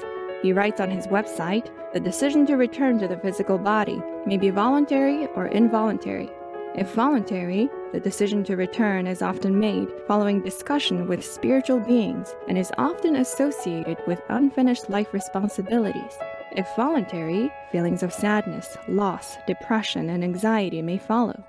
He 0.42 0.54
writes 0.54 0.80
on 0.80 0.90
his 0.90 1.08
website 1.08 1.70
the 1.94 2.00
decision 2.00 2.46
to 2.48 2.56
return 2.56 2.98
to 3.00 3.08
the 3.08 3.18
physical 3.18 3.58
body 3.58 4.02
may 4.26 4.38
be 4.38 4.50
voluntary 4.50 5.28
or 5.36 5.48
involuntary. 5.48 6.32
If 6.74 6.94
voluntary, 6.94 7.70
the 7.92 8.00
decision 8.00 8.44
to 8.46 8.56
return 8.56 9.08
is 9.08 9.22
often 9.22 9.60
made 9.60 9.88
following 10.08 10.42
discussion 10.42 11.08
with 11.08 11.26
spiritual 11.26 11.80
beings 11.80 12.36
and 12.48 12.58
is 12.58 12.72
often 12.78 13.18
associated 13.18 13.98
with 14.08 14.22
unfinished 14.30 14.90
life 14.90 15.14
responsibilities. 15.14 16.18
If 16.52 16.68
voluntary, 16.76 17.52
feelings 17.72 18.04
of 18.04 18.14
sadness, 18.14 18.78
loss, 18.88 19.38
depression, 19.48 20.10
and 20.10 20.24
anxiety 20.24 20.82
may 20.82 20.98
follow. 20.98 21.44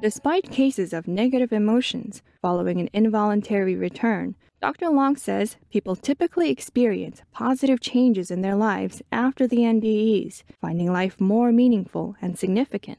Despite 0.00 0.50
cases 0.50 0.92
of 0.92 1.08
negative 1.08 1.52
emotions 1.52 2.22
following 2.42 2.80
an 2.80 2.90
involuntary 2.92 3.74
return, 3.74 4.34
Dr. 4.60 4.90
Long 4.90 5.16
says 5.16 5.56
people 5.70 5.96
typically 5.96 6.50
experience 6.50 7.22
positive 7.32 7.80
changes 7.80 8.30
in 8.30 8.42
their 8.42 8.56
lives 8.56 9.02
after 9.12 9.46
the 9.46 9.58
NDEs, 9.58 10.42
finding 10.60 10.92
life 10.92 11.20
more 11.20 11.52
meaningful 11.52 12.16
and 12.20 12.38
significant. 12.38 12.98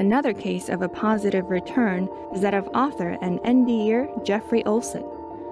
Another 0.00 0.32
case 0.32 0.70
of 0.70 0.80
a 0.80 0.88
positive 0.88 1.50
return 1.50 2.08
is 2.32 2.40
that 2.40 2.54
of 2.54 2.66
author 2.68 3.18
and 3.20 3.38
NDEer 3.40 4.24
Jeffrey 4.24 4.64
Olsen. 4.64 5.04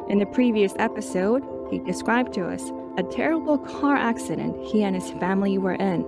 In 0.08 0.18
the 0.18 0.24
previous 0.24 0.72
episode, 0.78 1.44
he 1.70 1.78
described 1.80 2.32
to 2.32 2.48
us 2.48 2.72
a 2.96 3.02
terrible 3.02 3.58
car 3.58 3.94
accident 3.94 4.56
he 4.64 4.84
and 4.84 4.94
his 4.94 5.10
family 5.20 5.58
were 5.58 5.74
in. 5.74 6.02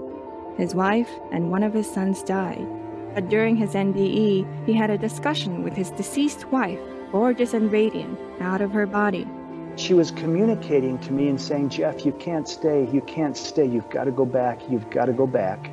His 0.56 0.74
wife 0.74 1.10
and 1.30 1.50
one 1.50 1.62
of 1.62 1.74
his 1.74 1.92
sons 1.92 2.22
died. 2.22 2.66
But 3.14 3.28
during 3.28 3.56
his 3.56 3.74
NDE, 3.74 4.64
he 4.64 4.72
had 4.72 4.88
a 4.88 4.96
discussion 4.96 5.62
with 5.62 5.74
his 5.74 5.90
deceased 5.90 6.46
wife, 6.46 6.80
gorgeous 7.12 7.52
and 7.52 7.70
radiant, 7.70 8.18
out 8.40 8.62
of 8.62 8.72
her 8.72 8.86
body. 8.86 9.28
She 9.76 9.92
was 9.92 10.10
communicating 10.10 10.98
to 11.00 11.12
me 11.12 11.28
and 11.28 11.38
saying, 11.38 11.68
Jeff, 11.68 12.06
you 12.06 12.12
can't 12.12 12.48
stay, 12.48 12.88
you 12.90 13.02
can't 13.02 13.36
stay, 13.36 13.66
you've 13.66 13.90
got 13.90 14.04
to 14.04 14.12
go 14.12 14.24
back, 14.24 14.62
you've 14.70 14.88
got 14.88 15.06
to 15.06 15.12
go 15.12 15.26
back. 15.26 15.70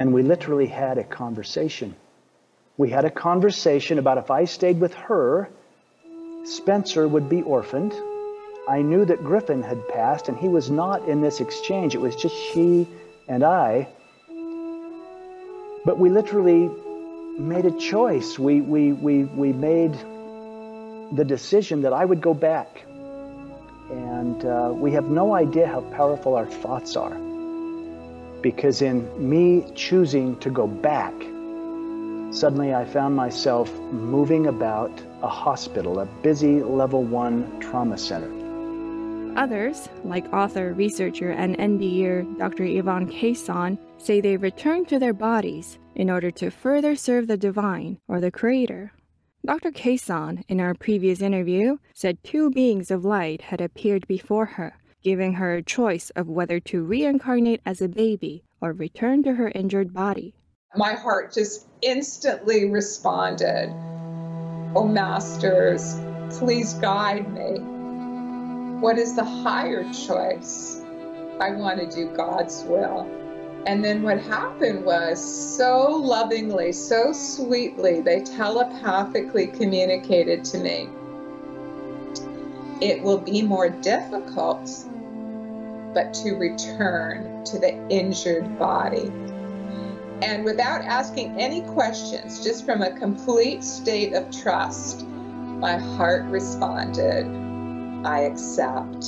And 0.00 0.14
we 0.14 0.22
literally 0.22 0.66
had 0.66 0.98
a 0.98 1.04
conversation 1.04 1.94
We 2.80 2.88
had 2.88 3.04
a 3.04 3.10
conversation 3.10 3.98
about 3.98 4.16
if 4.16 4.30
I 4.30 4.46
stayed 4.46 4.80
with 4.80 4.94
her, 4.94 5.50
Spencer 6.44 7.06
would 7.06 7.28
be 7.28 7.42
orphaned. 7.42 7.92
I 8.66 8.80
knew 8.80 9.04
that 9.04 9.22
Griffin 9.22 9.62
had 9.62 9.86
passed, 9.88 10.28
and 10.28 10.38
he 10.38 10.48
was 10.48 10.70
not 10.70 11.06
in 11.06 11.20
this 11.20 11.40
exchange. 11.40 11.94
It 11.94 12.00
was 12.00 12.16
just 12.16 12.34
she 12.34 12.88
and 13.28 13.44
I. 13.44 13.86
But 15.84 15.98
we 15.98 16.08
literally 16.08 16.70
made 17.38 17.66
a 17.66 17.72
choice. 17.72 18.38
We, 18.38 18.62
we, 18.62 18.92
we, 18.92 19.24
we 19.24 19.52
made 19.52 19.92
the 21.12 21.26
decision 21.26 21.82
that 21.82 21.92
I 21.92 22.06
would 22.06 22.22
go 22.22 22.32
back. 22.32 22.82
And 23.90 24.42
uh, 24.42 24.72
we 24.74 24.92
have 24.92 25.10
no 25.10 25.34
idea 25.34 25.66
how 25.66 25.82
powerful 25.82 26.34
our 26.34 26.46
thoughts 26.46 26.96
are. 26.96 27.29
Because 28.42 28.82
in 28.82 29.08
me 29.18 29.70
choosing 29.74 30.38
to 30.38 30.50
go 30.50 30.66
back, 30.66 31.12
suddenly 32.32 32.74
I 32.74 32.84
found 32.84 33.14
myself 33.14 33.72
moving 33.90 34.46
about 34.46 34.90
a 35.22 35.28
hospital, 35.28 36.00
a 36.00 36.06
busy 36.06 36.62
level 36.62 37.02
one 37.02 37.60
trauma 37.60 37.98
center. 37.98 38.30
Others, 39.36 39.88
like 40.04 40.32
author, 40.32 40.72
researcher, 40.72 41.30
and 41.30 41.56
NDEer 41.58 42.38
Dr. 42.38 42.64
Yvonne 42.64 43.08
Kason, 43.08 43.78
say 43.98 44.20
they 44.20 44.36
return 44.36 44.84
to 44.86 44.98
their 44.98 45.12
bodies 45.12 45.78
in 45.94 46.10
order 46.10 46.30
to 46.32 46.50
further 46.50 46.96
serve 46.96 47.26
the 47.26 47.36
divine 47.36 47.98
or 48.08 48.20
the 48.20 48.30
creator. 48.30 48.92
Dr. 49.44 49.70
Kason, 49.70 50.42
in 50.48 50.60
our 50.60 50.74
previous 50.74 51.22
interview, 51.22 51.78
said 51.94 52.22
two 52.22 52.50
beings 52.50 52.90
of 52.90 53.04
light 53.04 53.40
had 53.42 53.60
appeared 53.60 54.06
before 54.06 54.46
her, 54.46 54.76
giving 55.02 55.34
her 55.34 55.54
a 55.54 55.62
choice 55.62 56.10
of 56.10 56.28
whether 56.28 56.60
to 56.60 56.84
reincarnate 56.84 57.60
as 57.64 57.80
a 57.80 57.88
baby 57.88 58.44
or 58.60 58.72
return 58.72 59.22
to 59.22 59.34
her 59.34 59.50
injured 59.54 59.92
body. 59.92 60.34
My 60.76 60.94
heart 60.94 61.32
just 61.32 61.66
instantly 61.82 62.70
responded, 62.70 63.70
Oh, 64.74 64.86
Masters, 64.86 65.98
please 66.38 66.74
guide 66.74 67.32
me. 67.32 67.58
What 68.80 68.98
is 68.98 69.16
the 69.16 69.24
higher 69.24 69.82
choice? 69.92 70.80
I 71.40 71.50
want 71.50 71.80
to 71.80 71.90
do 71.90 72.14
God's 72.14 72.62
will. 72.64 73.00
And 73.66 73.84
then 73.84 74.02
what 74.02 74.20
happened 74.20 74.84
was 74.84 75.18
so 75.56 75.86
lovingly, 75.86 76.72
so 76.72 77.12
sweetly, 77.12 78.00
they 78.00 78.20
telepathically 78.20 79.48
communicated 79.48 80.44
to 80.46 80.58
me. 80.58 80.88
It 82.80 83.02
will 83.02 83.18
be 83.18 83.42
more 83.42 83.68
difficult, 83.68 84.70
but 85.92 86.14
to 86.14 86.32
return 86.32 87.44
to 87.44 87.58
the 87.58 87.76
injured 87.88 88.58
body. 88.58 89.12
And 90.22 90.44
without 90.44 90.82
asking 90.82 91.38
any 91.38 91.62
questions, 91.62 92.42
just 92.42 92.64
from 92.64 92.82
a 92.82 92.90
complete 92.92 93.62
state 93.64 94.14
of 94.14 94.30
trust, 94.30 95.06
my 95.06 95.76
heart 95.76 96.24
responded, 96.24 97.26
I 98.06 98.20
accept. 98.20 99.04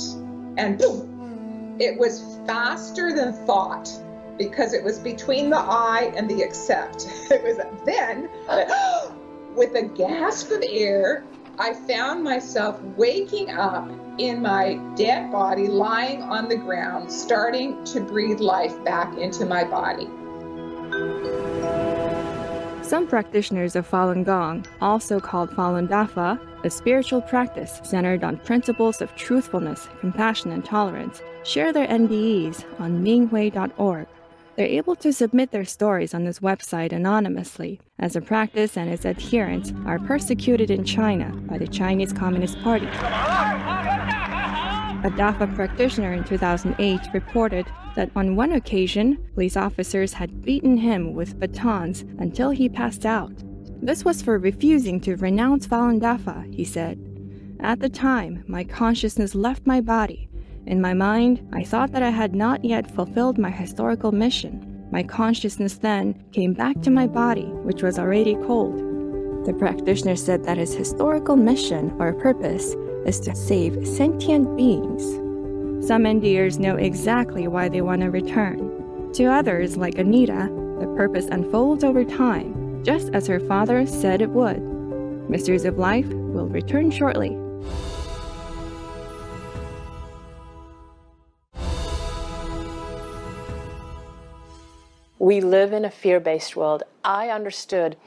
And 0.57 0.77
boom, 0.77 1.77
it 1.79 1.97
was 1.97 2.39
faster 2.45 3.11
than 3.13 3.33
thought 3.45 3.89
because 4.37 4.73
it 4.73 4.83
was 4.83 4.99
between 4.99 5.49
the 5.49 5.57
I 5.57 6.13
and 6.15 6.29
the 6.29 6.41
accept. 6.41 7.07
It 7.31 7.43
was 7.43 7.57
then, 7.85 8.29
with 9.55 9.75
a 9.75 9.83
gasp 9.83 10.51
of 10.51 10.63
air, 10.67 11.23
I 11.59 11.73
found 11.73 12.23
myself 12.23 12.81
waking 12.97 13.51
up 13.51 13.87
in 14.17 14.41
my 14.41 14.75
dead 14.95 15.31
body, 15.31 15.67
lying 15.67 16.23
on 16.23 16.49
the 16.49 16.55
ground, 16.55 17.11
starting 17.11 17.83
to 17.85 18.01
breathe 18.01 18.39
life 18.39 18.83
back 18.83 19.15
into 19.19 19.45
my 19.45 19.63
body. 19.63 20.07
Some 22.81 23.07
practitioners 23.07 23.75
of 23.75 23.89
Falun 23.89 24.25
Gong, 24.25 24.65
also 24.81 25.19
called 25.19 25.51
Falun 25.51 25.87
Dafa, 25.87 26.39
a 26.63 26.69
spiritual 26.71 27.21
practice 27.21 27.79
centered 27.83 28.23
on 28.23 28.37
principles 28.37 28.99
of 28.99 29.15
truthfulness, 29.15 29.89
compassion, 29.99 30.51
and 30.51 30.65
tolerance, 30.65 31.21
share 31.43 31.71
their 31.71 31.87
NDEs 31.87 32.65
on 32.79 33.03
minghui.org. 33.03 34.07
They're 34.55 34.67
able 34.67 34.95
to 34.97 35.11
submit 35.11 35.49
their 35.49 35.65
stories 35.65 36.13
on 36.13 36.25
this 36.25 36.39
website 36.39 36.91
anonymously, 36.91 37.81
as 37.97 38.13
the 38.13 38.21
practice 38.21 38.77
and 38.77 38.87
its 38.87 39.03
adherents 39.03 39.73
are 39.87 39.97
persecuted 39.97 40.69
in 40.69 40.83
China 40.83 41.35
by 41.47 41.57
the 41.57 41.67
Chinese 41.67 42.13
Communist 42.13 42.61
Party. 42.61 42.85
A 45.05 45.09
DAFA 45.09 45.53
practitioner 45.55 46.13
in 46.13 46.23
2008 46.23 47.01
reported 47.13 47.65
that 47.95 48.11
on 48.15 48.35
one 48.35 48.51
occasion, 48.51 49.17
police 49.33 49.57
officers 49.57 50.13
had 50.13 50.43
beaten 50.43 50.77
him 50.77 51.15
with 51.15 51.39
batons 51.39 52.05
until 52.19 52.51
he 52.51 52.69
passed 52.69 53.07
out. 53.07 53.33
This 53.81 54.05
was 54.05 54.21
for 54.21 54.37
refusing 54.37 55.01
to 55.01 55.15
renounce 55.15 55.65
Falun 55.67 55.99
Dafa, 55.99 56.53
he 56.53 56.63
said. 56.63 56.99
At 57.59 57.79
the 57.79 57.89
time, 57.89 58.43
my 58.47 58.63
consciousness 58.63 59.33
left 59.33 59.65
my 59.65 59.81
body 59.81 60.29
in 60.65 60.79
my 60.79 60.93
mind, 60.93 61.47
I 61.51 61.63
thought 61.63 61.91
that 61.91 62.03
I 62.03 62.09
had 62.09 62.33
not 62.33 62.63
yet 62.63 62.89
fulfilled 62.89 63.37
my 63.37 63.49
historical 63.49 64.11
mission. 64.11 64.87
My 64.91 65.03
consciousness 65.03 65.77
then 65.77 66.15
came 66.31 66.53
back 66.53 66.81
to 66.83 66.91
my 66.91 67.05
body, 67.05 67.47
which 67.63 67.83
was 67.83 67.99
already 67.99 68.35
cold. 68.35 68.77
The 69.45 69.53
practitioner 69.53 70.15
said 70.15 70.45
that 70.45 70.57
his 70.57 70.73
historical 70.73 71.35
mission 71.35 71.93
or 71.99 72.13
purpose 72.13 72.75
is 73.05 73.19
to 73.21 73.35
save 73.35 73.85
sentient 73.85 74.55
beings. 74.55 75.03
Some 75.85 76.03
NDErs 76.03 76.59
know 76.59 76.77
exactly 76.77 77.49
why 77.49 77.67
they 77.67 77.81
want 77.81 78.01
to 78.01 78.09
return. 78.09 79.11
To 79.13 79.25
others, 79.25 79.75
like 79.75 79.97
Anita, 79.97 80.49
the 80.79 80.93
purpose 80.95 81.25
unfolds 81.25 81.83
over 81.83 82.05
time, 82.05 82.81
just 82.85 83.09
as 83.13 83.27
her 83.27 83.41
father 83.41 83.85
said 83.85 84.21
it 84.21 84.29
would. 84.29 84.61
Mysteries 85.29 85.65
of 85.65 85.77
Life 85.77 86.07
will 86.07 86.47
return 86.47 86.89
shortly. 86.89 87.37
We 95.33 95.41
live 95.41 95.73
in 95.73 95.83
a 95.83 95.89
fear 95.89 96.19
based 96.19 96.55
world. 96.55 96.83
I 97.03 97.29
understood 97.29 97.97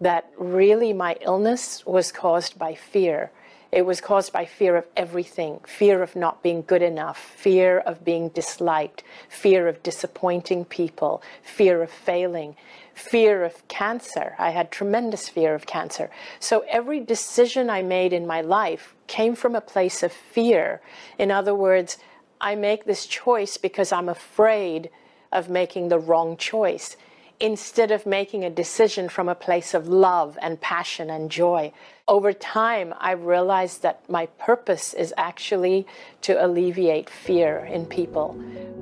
that 0.00 0.30
really 0.38 0.92
my 0.92 1.16
illness 1.20 1.84
was 1.84 2.12
caused 2.12 2.60
by 2.60 2.76
fear. 2.76 3.32
It 3.72 3.82
was 3.82 4.00
caused 4.00 4.32
by 4.32 4.44
fear 4.44 4.76
of 4.76 4.84
everything 4.96 5.58
fear 5.66 6.00
of 6.00 6.14
not 6.14 6.44
being 6.44 6.62
good 6.62 6.82
enough, 6.82 7.18
fear 7.18 7.80
of 7.80 8.04
being 8.04 8.28
disliked, 8.28 9.02
fear 9.28 9.66
of 9.66 9.82
disappointing 9.82 10.64
people, 10.66 11.24
fear 11.42 11.82
of 11.82 11.90
failing, 11.90 12.54
fear 12.94 13.42
of 13.42 13.66
cancer. 13.66 14.36
I 14.38 14.50
had 14.50 14.70
tremendous 14.70 15.28
fear 15.28 15.56
of 15.56 15.66
cancer. 15.66 16.08
So 16.38 16.64
every 16.68 17.00
decision 17.00 17.68
I 17.68 17.82
made 17.82 18.12
in 18.12 18.28
my 18.28 18.42
life 18.42 18.94
came 19.08 19.34
from 19.34 19.56
a 19.56 19.60
place 19.60 20.04
of 20.04 20.12
fear. 20.12 20.80
In 21.18 21.32
other 21.32 21.52
words, 21.52 21.98
I 22.40 22.54
make 22.54 22.84
this 22.84 23.06
choice 23.06 23.56
because 23.56 23.90
I'm 23.90 24.08
afraid 24.08 24.88
of 25.32 25.48
making 25.48 25.88
the 25.88 25.98
wrong 25.98 26.36
choice 26.36 26.96
instead 27.38 27.90
of 27.90 28.06
making 28.06 28.44
a 28.44 28.50
decision 28.50 29.08
from 29.08 29.28
a 29.28 29.34
place 29.34 29.74
of 29.74 29.88
love 29.88 30.38
and 30.40 30.60
passion 30.60 31.10
and 31.10 31.30
joy. 31.30 31.70
Over 32.08 32.32
time, 32.32 32.94
I 32.98 33.12
realized 33.12 33.82
that 33.82 34.08
my 34.08 34.26
purpose 34.38 34.94
is 34.94 35.12
actually 35.16 35.86
to 36.22 36.44
alleviate 36.44 37.10
fear 37.10 37.68
in 37.70 37.84
people. 37.84 38.32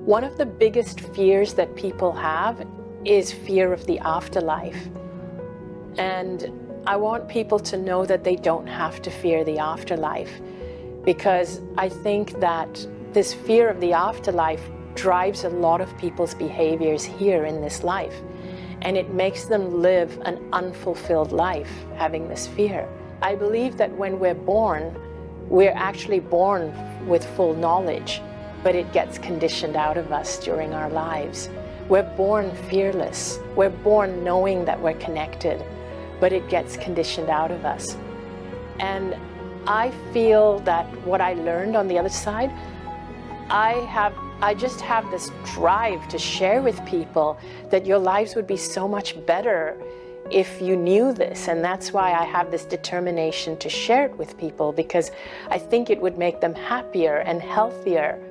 One 0.04 0.22
of 0.22 0.38
the 0.38 0.46
biggest 0.46 1.00
fears 1.00 1.54
that 1.54 1.74
people 1.74 2.12
have 2.12 2.64
is 3.04 3.32
fear 3.32 3.72
of 3.72 3.86
the 3.86 3.98
afterlife. 3.98 4.88
And 5.98 6.52
I 6.86 6.96
want 6.96 7.28
people 7.28 7.58
to 7.60 7.76
know 7.76 8.04
that 8.04 8.24
they 8.24 8.36
don't 8.36 8.66
have 8.66 9.00
to 9.02 9.10
fear 9.10 9.42
the 9.44 9.58
afterlife 9.58 10.40
because 11.04 11.60
I 11.76 11.88
think 11.88 12.40
that 12.40 12.86
this 13.12 13.32
fear 13.32 13.68
of 13.68 13.80
the 13.80 13.92
afterlife 13.92 14.62
drives 14.94 15.44
a 15.44 15.48
lot 15.48 15.80
of 15.80 15.96
people's 15.98 16.34
behaviors 16.34 17.04
here 17.04 17.44
in 17.44 17.60
this 17.60 17.82
life. 17.82 18.14
And 18.82 18.96
it 18.96 19.14
makes 19.14 19.44
them 19.44 19.80
live 19.80 20.18
an 20.24 20.46
unfulfilled 20.52 21.32
life 21.32 21.70
having 21.96 22.28
this 22.28 22.46
fear. 22.46 22.88
I 23.22 23.34
believe 23.34 23.76
that 23.78 23.90
when 23.96 24.18
we're 24.18 24.34
born, 24.34 24.94
we're 25.48 25.74
actually 25.74 26.20
born 26.20 26.72
with 27.06 27.24
full 27.36 27.54
knowledge, 27.54 28.20
but 28.62 28.74
it 28.74 28.92
gets 28.92 29.18
conditioned 29.18 29.76
out 29.76 29.96
of 29.96 30.12
us 30.12 30.38
during 30.38 30.74
our 30.74 30.90
lives. 30.90 31.48
We're 31.88 32.10
born 32.16 32.54
fearless. 32.70 33.38
We're 33.56 33.70
born 33.70 34.24
knowing 34.24 34.64
that 34.64 34.80
we're 34.80 34.98
connected, 34.98 35.62
but 36.20 36.32
it 36.32 36.48
gets 36.48 36.76
conditioned 36.76 37.28
out 37.28 37.50
of 37.50 37.64
us. 37.64 37.96
And 38.80 39.16
I 39.66 39.90
feel 40.12 40.58
that 40.60 40.86
what 41.06 41.20
I 41.20 41.34
learned 41.34 41.76
on 41.76 41.88
the 41.88 41.98
other 41.98 42.08
side, 42.08 42.50
I 43.50 43.72
have 43.88 44.14
I 44.44 44.52
just 44.52 44.82
have 44.82 45.10
this 45.10 45.30
drive 45.54 46.06
to 46.08 46.18
share 46.18 46.60
with 46.60 46.84
people 46.84 47.38
that 47.70 47.86
your 47.86 47.96
lives 47.96 48.34
would 48.34 48.46
be 48.46 48.58
so 48.58 48.86
much 48.86 49.16
better 49.24 49.74
if 50.30 50.60
you 50.60 50.76
knew 50.76 51.14
this. 51.14 51.48
And 51.48 51.64
that's 51.64 51.94
why 51.94 52.12
I 52.12 52.26
have 52.26 52.50
this 52.50 52.66
determination 52.66 53.56
to 53.56 53.70
share 53.70 54.04
it 54.04 54.18
with 54.18 54.36
people 54.36 54.70
because 54.70 55.10
I 55.48 55.56
think 55.56 55.88
it 55.88 55.98
would 55.98 56.18
make 56.18 56.42
them 56.42 56.54
happier 56.54 57.20
and 57.20 57.40
healthier. 57.40 58.22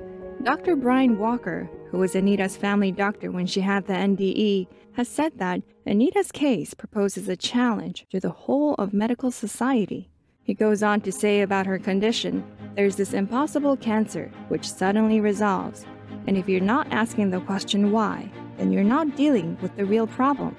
Dr. 0.44 0.76
Brian 0.76 1.18
Walker, 1.18 1.68
who 1.90 1.98
was 1.98 2.14
Anita's 2.14 2.56
family 2.56 2.92
doctor 2.92 3.32
when 3.32 3.46
she 3.46 3.62
had 3.62 3.88
the 3.88 3.94
NDE, 3.94 4.68
has 4.92 5.08
said 5.08 5.32
that 5.38 5.62
Anita's 5.84 6.30
case 6.30 6.74
proposes 6.74 7.28
a 7.28 7.36
challenge 7.36 8.06
to 8.12 8.20
the 8.20 8.30
whole 8.30 8.74
of 8.74 8.94
medical 8.94 9.32
society. 9.32 10.08
He 10.44 10.54
goes 10.54 10.80
on 10.80 11.00
to 11.00 11.10
say 11.10 11.40
about 11.40 11.66
her 11.66 11.80
condition 11.80 12.44
there's 12.76 12.96
this 12.96 13.14
impossible 13.14 13.76
cancer 13.76 14.30
which 14.48 14.68
suddenly 14.68 15.20
resolves, 15.20 15.86
and 16.26 16.36
if 16.36 16.48
you're 16.48 16.60
not 16.60 16.86
asking 16.90 17.30
the 17.30 17.40
question 17.40 17.92
why, 17.92 18.30
then 18.56 18.72
you're 18.72 18.84
not 18.84 19.16
dealing 19.16 19.58
with 19.60 19.76
the 19.76 19.84
real 19.84 20.06
problem. 20.06 20.56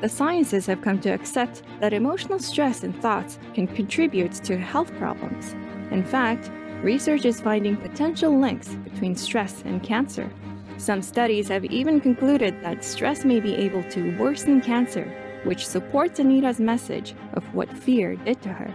The 0.00 0.08
sciences 0.08 0.66
have 0.66 0.82
come 0.82 1.00
to 1.00 1.10
accept 1.10 1.62
that 1.80 1.92
emotional 1.92 2.38
stress 2.38 2.84
and 2.84 2.94
thoughts 3.02 3.38
can 3.54 3.66
contribute 3.66 4.32
to 4.44 4.56
health 4.56 4.92
problems. 4.96 5.54
In 5.90 6.04
fact, 6.04 6.50
research 6.82 7.24
is 7.24 7.40
finding 7.40 7.76
potential 7.76 8.38
links 8.38 8.68
between 8.68 9.16
stress 9.16 9.62
and 9.64 9.82
cancer. 9.82 10.30
Some 10.76 11.02
studies 11.02 11.48
have 11.48 11.64
even 11.64 12.00
concluded 12.00 12.62
that 12.62 12.84
stress 12.84 13.24
may 13.24 13.40
be 13.40 13.56
able 13.56 13.82
to 13.90 14.16
worsen 14.18 14.60
cancer, 14.60 15.12
which 15.42 15.66
supports 15.66 16.20
Anita's 16.20 16.60
message 16.60 17.14
of 17.32 17.42
what 17.52 17.72
fear 17.72 18.14
did 18.14 18.40
to 18.42 18.50
her. 18.50 18.72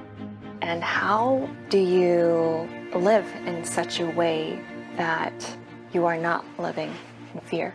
And 0.62 0.84
how 0.84 1.50
do 1.70 1.78
you 1.78 2.68
live 2.94 3.26
in 3.46 3.64
such 3.64 4.02
a 4.02 4.08
way 4.08 4.60
that 4.98 5.58
you 5.94 6.06
are 6.06 6.18
not 6.18 6.46
living 6.58 6.94
in 7.34 7.40
fear? 7.42 7.74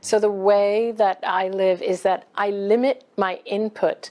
So, 0.00 0.18
the 0.18 0.30
way 0.30 0.92
that 0.92 1.20
I 1.22 1.48
live 1.48 1.80
is 1.80 2.02
that 2.02 2.26
I 2.34 2.50
limit 2.50 3.04
my 3.16 3.40
input 3.44 4.10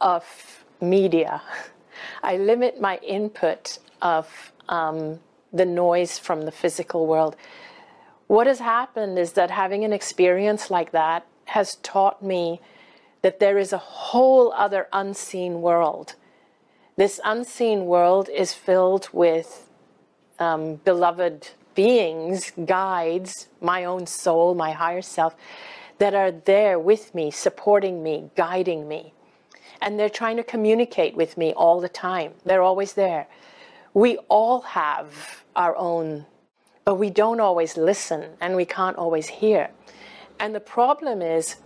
of 0.00 0.64
media, 0.80 1.42
I 2.22 2.36
limit 2.36 2.80
my 2.80 2.98
input 2.98 3.78
of 4.00 4.52
um, 4.68 5.18
the 5.52 5.66
noise 5.66 6.18
from 6.18 6.42
the 6.42 6.52
physical 6.52 7.06
world. 7.06 7.36
What 8.26 8.46
has 8.46 8.60
happened 8.60 9.18
is 9.18 9.32
that 9.32 9.50
having 9.50 9.84
an 9.84 9.92
experience 9.92 10.70
like 10.70 10.92
that 10.92 11.26
has 11.46 11.76
taught 11.76 12.22
me 12.22 12.60
that 13.22 13.40
there 13.40 13.58
is 13.58 13.72
a 13.72 13.78
whole 13.78 14.52
other 14.52 14.88
unseen 14.92 15.62
world. 15.62 16.14
This 16.96 17.20
unseen 17.24 17.86
world 17.86 18.28
is 18.28 18.54
filled 18.54 19.08
with 19.12 19.68
um, 20.38 20.76
beloved 20.76 21.50
beings, 21.74 22.52
guides, 22.64 23.48
my 23.60 23.84
own 23.84 24.06
soul, 24.06 24.54
my 24.54 24.72
higher 24.72 25.02
self, 25.02 25.34
that 25.98 26.14
are 26.14 26.30
there 26.30 26.78
with 26.78 27.14
me, 27.14 27.30
supporting 27.30 28.02
me, 28.02 28.30
guiding 28.36 28.88
me. 28.88 29.12
And 29.80 29.98
they're 29.98 30.08
trying 30.08 30.36
to 30.36 30.42
communicate 30.42 31.14
with 31.14 31.36
me 31.36 31.52
all 31.52 31.80
the 31.80 31.88
time. 31.88 32.32
They're 32.44 32.62
always 32.62 32.94
there. 32.94 33.26
We 33.92 34.16
all 34.28 34.62
have 34.62 35.44
our 35.54 35.76
own, 35.76 36.26
but 36.84 36.96
we 36.96 37.10
don't 37.10 37.40
always 37.40 37.76
listen 37.76 38.30
and 38.40 38.56
we 38.56 38.64
can't 38.64 38.96
always 38.96 39.28
hear. 39.28 39.70
And 40.40 40.54
the 40.54 40.60
problem 40.60 41.22
is 41.22 41.56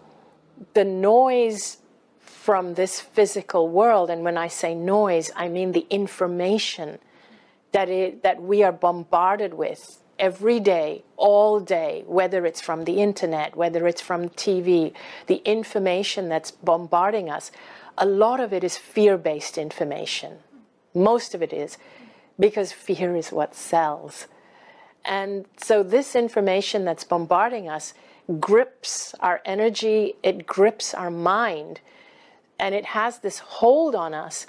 the 0.75 0.85
noise 0.85 1.79
from 2.19 2.75
this 2.75 3.01
physical 3.01 3.69
world, 3.69 4.11
and 4.11 4.25
when 4.25 4.37
I 4.37 4.49
say 4.49 4.75
noise, 4.75 5.31
I 5.37 5.49
mean 5.49 5.73
the 5.73 5.87
information 5.91 6.99
that, 7.73 7.89
it, 7.89 8.23
that 8.23 8.43
we 8.43 8.63
are 8.63 8.73
bombarded 8.73 9.55
with 9.55 10.03
every 10.19 10.61
day, 10.61 11.05
all 11.17 11.61
day, 11.61 12.05
whether 12.07 12.45
it's 12.45 12.61
from 12.61 12.85
the 12.85 13.01
internet, 13.01 13.57
whether 13.57 13.87
it's 13.87 14.01
from 14.01 14.29
TV, 14.31 14.93
the 15.27 15.43
information 15.45 16.29
that's 16.29 16.51
bombarding 16.51 17.31
us, 17.31 17.51
a 17.97 18.07
lot 18.07 18.41
of 18.41 18.53
it 18.53 18.65
is 18.65 18.77
fear 18.77 19.17
based 19.17 19.59
information. 19.59 20.39
Most 20.95 21.35
of 21.35 21.43
it 21.43 21.53
is 21.53 21.79
because 22.39 22.73
fear 22.73 23.15
is 23.17 23.33
what 23.33 23.55
sells. 23.55 24.27
And 25.05 25.47
so, 25.57 25.83
this 25.83 26.15
information 26.15 26.85
that's 26.85 27.05
bombarding 27.05 27.69
us 27.69 27.95
grips 28.41 29.15
our 29.21 29.41
energy, 29.45 30.15
it 30.23 30.47
grips 30.47 30.93
our 30.93 31.11
mind, 31.11 31.81
and 32.59 32.75
it 32.75 32.87
has 32.87 33.21
this 33.21 33.39
hold 33.39 33.95
on 33.95 34.13
us 34.13 34.47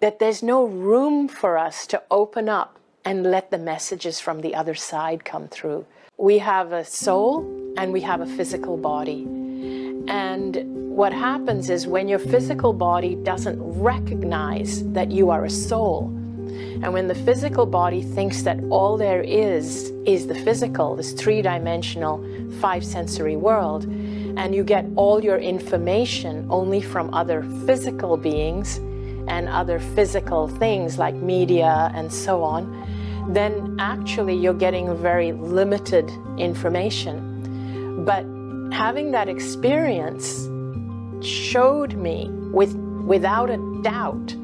that 0.00 0.18
there's 0.18 0.42
no 0.42 0.64
room 0.64 1.28
for 1.28 1.58
us 1.58 1.86
to 1.88 2.02
open 2.10 2.48
up 2.48 2.78
and 3.04 3.22
let 3.22 3.50
the 3.50 3.58
messages 3.58 4.20
from 4.20 4.40
the 4.40 4.54
other 4.54 4.74
side 4.74 5.24
come 5.24 5.48
through. 5.48 5.84
We 6.16 6.38
have 6.38 6.72
a 6.72 6.84
soul 6.84 7.74
and 7.76 7.92
we 7.92 8.00
have 8.02 8.20
a 8.20 8.26
physical 8.26 8.76
body. 8.76 9.24
And 10.08 10.96
what 10.96 11.12
happens 11.12 11.70
is 11.70 11.86
when 11.86 12.08
your 12.08 12.18
physical 12.18 12.72
body 12.72 13.14
doesn't 13.14 13.58
recognize 13.60 14.82
that 14.92 15.10
you 15.10 15.30
are 15.30 15.44
a 15.44 15.50
soul, 15.50 16.06
and 16.82 16.92
when 16.92 17.06
the 17.06 17.14
physical 17.14 17.66
body 17.66 18.02
thinks 18.02 18.42
that 18.42 18.58
all 18.70 18.96
there 18.96 19.20
is 19.20 19.90
is 20.04 20.26
the 20.26 20.34
physical, 20.34 20.96
this 20.96 21.12
three 21.12 21.42
dimensional, 21.42 22.24
five 22.60 22.84
sensory 22.84 23.36
world, 23.36 23.84
and 23.84 24.54
you 24.54 24.64
get 24.64 24.86
all 24.96 25.22
your 25.22 25.38
information 25.38 26.46
only 26.50 26.80
from 26.80 27.12
other 27.14 27.42
physical 27.66 28.16
beings 28.16 28.80
and 29.30 29.48
other 29.48 29.78
physical 29.78 30.48
things 30.48 30.98
like 30.98 31.14
media 31.14 31.90
and 31.94 32.12
so 32.12 32.42
on, 32.42 32.62
then 33.32 33.76
actually 33.78 34.34
you're 34.34 34.52
getting 34.66 34.94
very 34.96 35.32
limited 35.32 36.10
information. 36.36 38.04
But 38.04 38.24
having 38.74 39.12
that 39.12 39.28
experience 39.28 40.48
showed 41.24 41.94
me 41.94 42.28
with, 42.52 42.74
without 43.06 43.50
a 43.50 43.58
doubt 43.82 44.34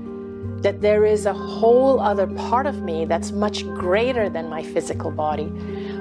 that 0.63 0.81
there 0.81 1.05
is 1.05 1.27
a 1.27 1.33
whole 1.33 2.01
other 2.01 2.27
part 2.49 2.67
of 2.67 2.83
me 2.83 3.05
that's 3.05 3.33
much 3.33 3.65
greater 3.75 4.29
than 4.29 4.49
my 4.49 4.63
physical 4.63 5.11
body, 5.11 5.47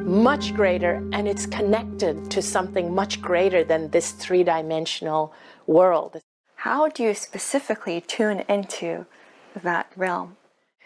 much 0.03 0.53
greater, 0.53 0.95
and 1.11 1.27
it's 1.27 1.45
connected 1.45 2.29
to 2.31 2.41
something 2.41 2.93
much 2.93 3.21
greater 3.21 3.63
than 3.63 3.89
this 3.89 4.11
three 4.11 4.43
dimensional 4.43 5.33
world. 5.67 6.21
How 6.65 6.87
do 6.87 7.03
you 7.03 7.13
specifically 7.13 8.01
tune 8.01 8.39
into 8.49 9.05
that 9.61 9.91
realm? 9.95 10.35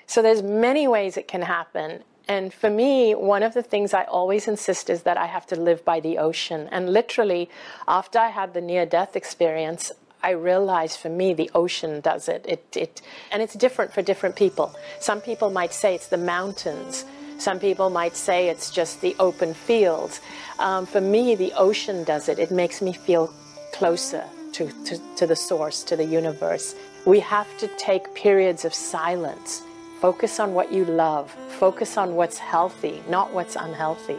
So 0.08 0.22
there's 0.22 0.44
many 0.44 0.90
ways 0.90 1.16
it 1.16 1.26
can 1.26 1.44
happen. 1.44 2.04
And 2.28 2.54
for 2.54 2.70
me, 2.70 3.16
one 3.16 3.44
of 3.44 3.54
the 3.54 3.64
things 3.64 3.94
I 3.94 4.04
always 4.04 4.46
insist 4.46 4.90
is 4.90 5.04
that 5.04 5.16
I 5.16 5.28
have 5.28 5.46
to 5.46 5.56
live 5.56 5.86
by 5.86 6.02
the 6.02 6.18
ocean. 6.18 6.68
And 6.70 6.92
literally, 6.92 7.50
after 7.88 8.20
I 8.20 8.28
had 8.28 8.54
the 8.54 8.60
near 8.60 8.86
death 8.86 9.16
experience, 9.16 9.90
I 10.22 10.32
realized 10.32 11.00
for 11.00 11.08
me 11.08 11.34
the 11.34 11.50
ocean 11.56 12.02
does 12.02 12.28
it. 12.28 12.44
It, 12.46 12.76
it. 12.76 13.02
And 13.32 13.42
it's 13.42 13.54
different 13.54 13.94
for 13.94 14.02
different 14.02 14.36
people. 14.36 14.76
Some 15.00 15.22
people 15.22 15.50
might 15.50 15.72
say 15.72 15.96
it's 15.96 16.08
the 16.08 16.18
mountains. 16.18 17.06
Some 17.38 17.58
people 17.58 17.90
might 17.90 18.18
say 18.18 18.50
it's 18.50 18.70
just 18.70 19.00
the 19.00 19.16
open 19.18 19.54
fields. 19.54 20.20
Um, 20.60 20.86
for 20.86 21.00
me, 21.00 21.36
the 21.36 21.54
ocean 21.54 22.04
does 22.04 22.28
it. 22.28 22.38
It 22.38 22.52
makes 22.52 22.82
me 22.82 22.92
feel 22.92 23.34
closer 23.72 24.26
to, 24.60 24.72
to, 24.86 25.02
to 25.18 25.28
the 25.28 25.36
source, 25.36 25.84
to 25.84 25.96
the 25.96 26.06
universe. 26.06 26.76
We 27.06 27.20
have 27.22 27.50
to 27.58 27.68
take 27.78 28.14
periods 28.14 28.64
of 28.66 28.74
silence 28.74 29.64
Focus 30.00 30.40
on 30.40 30.54
what 30.54 30.72
you 30.72 30.86
love. 30.86 31.30
Focus 31.60 31.98
on 31.98 32.16
what's 32.16 32.38
healthy, 32.38 33.04
not 33.10 33.34
what's 33.34 33.58
unhealthy. 33.58 34.16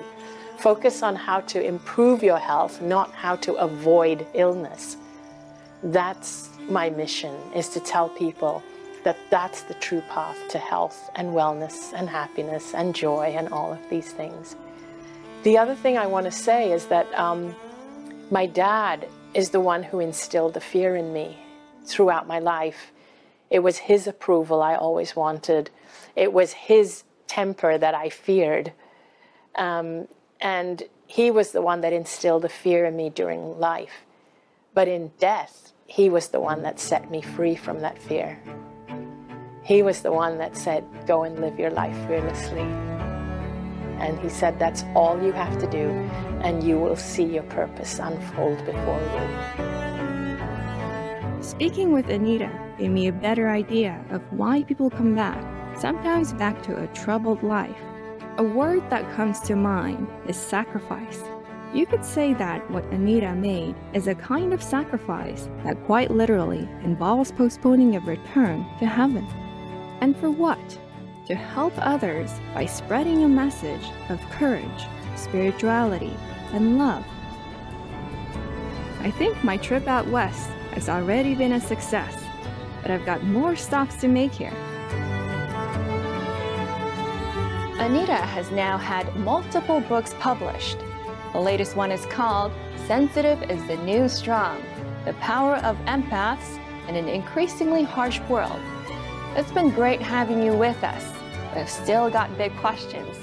Focus 0.59 1.03
on 1.03 1.17
how 1.17 1.41
to 1.41 1.65
improve 1.65 2.23
your 2.23 2.39
health, 2.39 2.83
not 2.83 3.11
how 3.13 3.35
to 3.37 3.55
avoid 3.55 4.27
illness. 4.35 4.99
That's 5.83 6.51
my 6.69 6.91
mission 6.91 7.35
is 7.55 7.71
to 7.71 7.81
tell 7.81 8.11
people 8.11 8.63
that 9.05 9.17
that's 9.31 9.63
the 9.63 9.75
true 9.75 10.03
path 10.11 10.37
to 10.51 10.59
health 10.59 11.11
and 11.15 11.31
wellness 11.31 11.95
and 11.95 12.11
happiness 12.11 12.75
and 12.75 12.95
joy 12.95 13.35
and 13.35 13.49
all 13.49 13.73
of 13.73 13.81
these 13.89 14.13
things. 14.13 14.57
The 15.45 15.57
other 15.57 15.75
thing 15.75 15.97
I 15.97 16.07
want 16.07 16.27
to 16.27 16.31
say 16.31 16.73
is 16.73 16.87
that 16.87 17.07
um, 17.19 17.55
my 18.31 18.45
dad 18.45 19.09
is 19.35 19.51
the 19.51 19.61
one 19.61 19.83
who 19.83 20.01
instilled 20.01 20.55
the 20.55 20.61
fear 20.61 20.97
in 20.97 21.13
me 21.13 21.39
throughout 21.85 22.27
my 22.27 22.39
life. 22.39 22.93
It 23.51 23.61
was 23.61 23.79
his 23.79 24.07
approval 24.07 24.63
I 24.63 24.75
always 24.75 25.15
wanted. 25.15 25.71
It 26.17 26.33
was 26.33 26.53
his 26.53 27.05
temper 27.27 27.79
that 27.79 27.95
I 27.95 28.09
feared. 28.09 28.73
Um, 29.55 30.09
and 30.41 30.83
he 31.07 31.31
was 31.31 31.53
the 31.53 31.63
one 31.63 31.81
that 31.83 31.93
instilled 31.93 32.43
the 32.43 32.49
fear 32.49 32.85
in 32.85 32.97
me 32.97 33.11
during 33.11 33.59
life. 33.59 34.05
But 34.75 34.89
in 34.89 35.13
death, 35.19 35.73
he 35.87 36.09
was 36.09 36.29
the 36.29 36.41
one 36.41 36.63
that 36.63 36.79
set 36.79 37.11
me 37.11 37.21
free 37.21 37.57
from 37.57 37.81
that 37.81 37.99
fear. 37.99 38.39
He 39.63 39.83
was 39.83 40.03
the 40.03 40.13
one 40.13 40.39
that 40.39 40.57
said, 40.57 40.85
Go 41.07 41.25
and 41.25 41.41
live 41.41 41.59
your 41.59 41.71
life 41.71 41.97
fearlessly. 42.07 42.67
And 44.01 44.19
he 44.19 44.29
said, 44.29 44.59
That's 44.59 44.85
all 44.95 45.23
you 45.23 45.33
have 45.33 45.59
to 45.61 45.67
do, 45.71 45.91
and 46.43 46.63
you 46.65 46.79
will 46.79 46.97
see 46.97 47.25
your 47.25 47.43
purpose 47.45 47.99
unfold 47.99 48.65
before 48.65 49.01
you. 49.01 49.71
Speaking 51.43 51.93
with 51.93 52.09
Anita 52.09 52.51
gave 52.79 52.91
me 52.91 53.09
a 53.09 53.13
better 53.13 53.49
idea 53.49 54.03
of 54.11 54.23
why 54.33 54.63
people 54.63 54.91
come 54.91 55.15
back, 55.15 55.43
sometimes 55.79 56.33
back 56.33 56.63
to 56.63 56.83
a 56.83 56.87
troubled 56.89 57.43
life. 57.43 57.77
A 58.39 58.43
word 58.43 58.89
that 58.91 59.11
comes 59.15 59.41
to 59.41 59.57
mind 59.57 60.09
is 60.27 60.37
sacrifice. 60.37 61.23
You 61.73 61.87
could 61.87 62.05
say 62.05 62.35
that 62.35 62.69
what 62.71 62.85
Anita 62.87 63.35
made 63.35 63.75
is 63.93 64.07
a 64.07 64.15
kind 64.15 64.53
of 64.53 64.63
sacrifice 64.63 65.49
that 65.65 65.85
quite 65.85 66.11
literally 66.11 66.69
involves 66.83 67.33
postponing 67.33 67.97
a 67.97 68.01
return 68.01 68.67
to 68.79 68.87
heaven. 68.87 69.27
And 70.01 70.17
for 70.17 70.31
what? 70.31 70.81
To 71.31 71.37
help 71.37 71.75
others 71.77 72.29
by 72.55 72.67
spreading 72.67 73.23
a 73.23 73.29
message 73.29 73.85
of 74.09 74.21
courage, 74.31 74.89
spirituality, 75.15 76.13
and 76.53 76.77
love. 76.77 77.05
I 78.99 79.13
think 79.13 79.45
my 79.45 79.57
trip 79.57 79.87
out 79.87 80.09
west 80.09 80.51
has 80.73 80.89
already 80.89 81.37
been 81.37 81.53
a 81.53 81.61
success, 81.61 82.21
but 82.83 82.91
I've 82.91 83.07
got 83.07 83.23
more 83.23 83.55
stops 83.55 83.95
to 83.99 84.09
make 84.09 84.33
here. 84.33 84.53
Anita 87.79 88.17
has 88.17 88.51
now 88.51 88.77
had 88.77 89.15
multiple 89.15 89.81
books 89.83 90.17
published. 90.19 90.79
The 91.33 91.39
latest 91.39 91.77
one 91.77 91.93
is 91.93 92.05
called 92.07 92.51
Sensitive 92.89 93.41
is 93.49 93.65
the 93.69 93.77
New 93.77 94.09
Strong 94.09 94.61
The 95.05 95.13
Power 95.21 95.59
of 95.59 95.77
Empaths 95.85 96.59
in 96.89 96.97
an 96.97 97.09
Increasingly 97.09 97.85
Harsh 97.85 98.19
World. 98.23 98.61
It's 99.37 99.53
been 99.53 99.71
great 99.71 100.03
having 100.03 100.43
you 100.43 100.55
with 100.55 100.83
us. 100.83 101.20
We've 101.55 101.69
still 101.69 102.09
got 102.11 102.37
big 102.39 102.57
questions, 102.59 103.17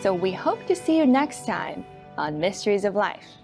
so 0.00 0.12
we 0.12 0.32
hope 0.32 0.66
to 0.66 0.76
see 0.76 0.98
you 0.98 1.06
next 1.06 1.46
time 1.46 1.84
on 2.18 2.38
Mysteries 2.38 2.84
of 2.84 2.94
Life. 2.94 3.39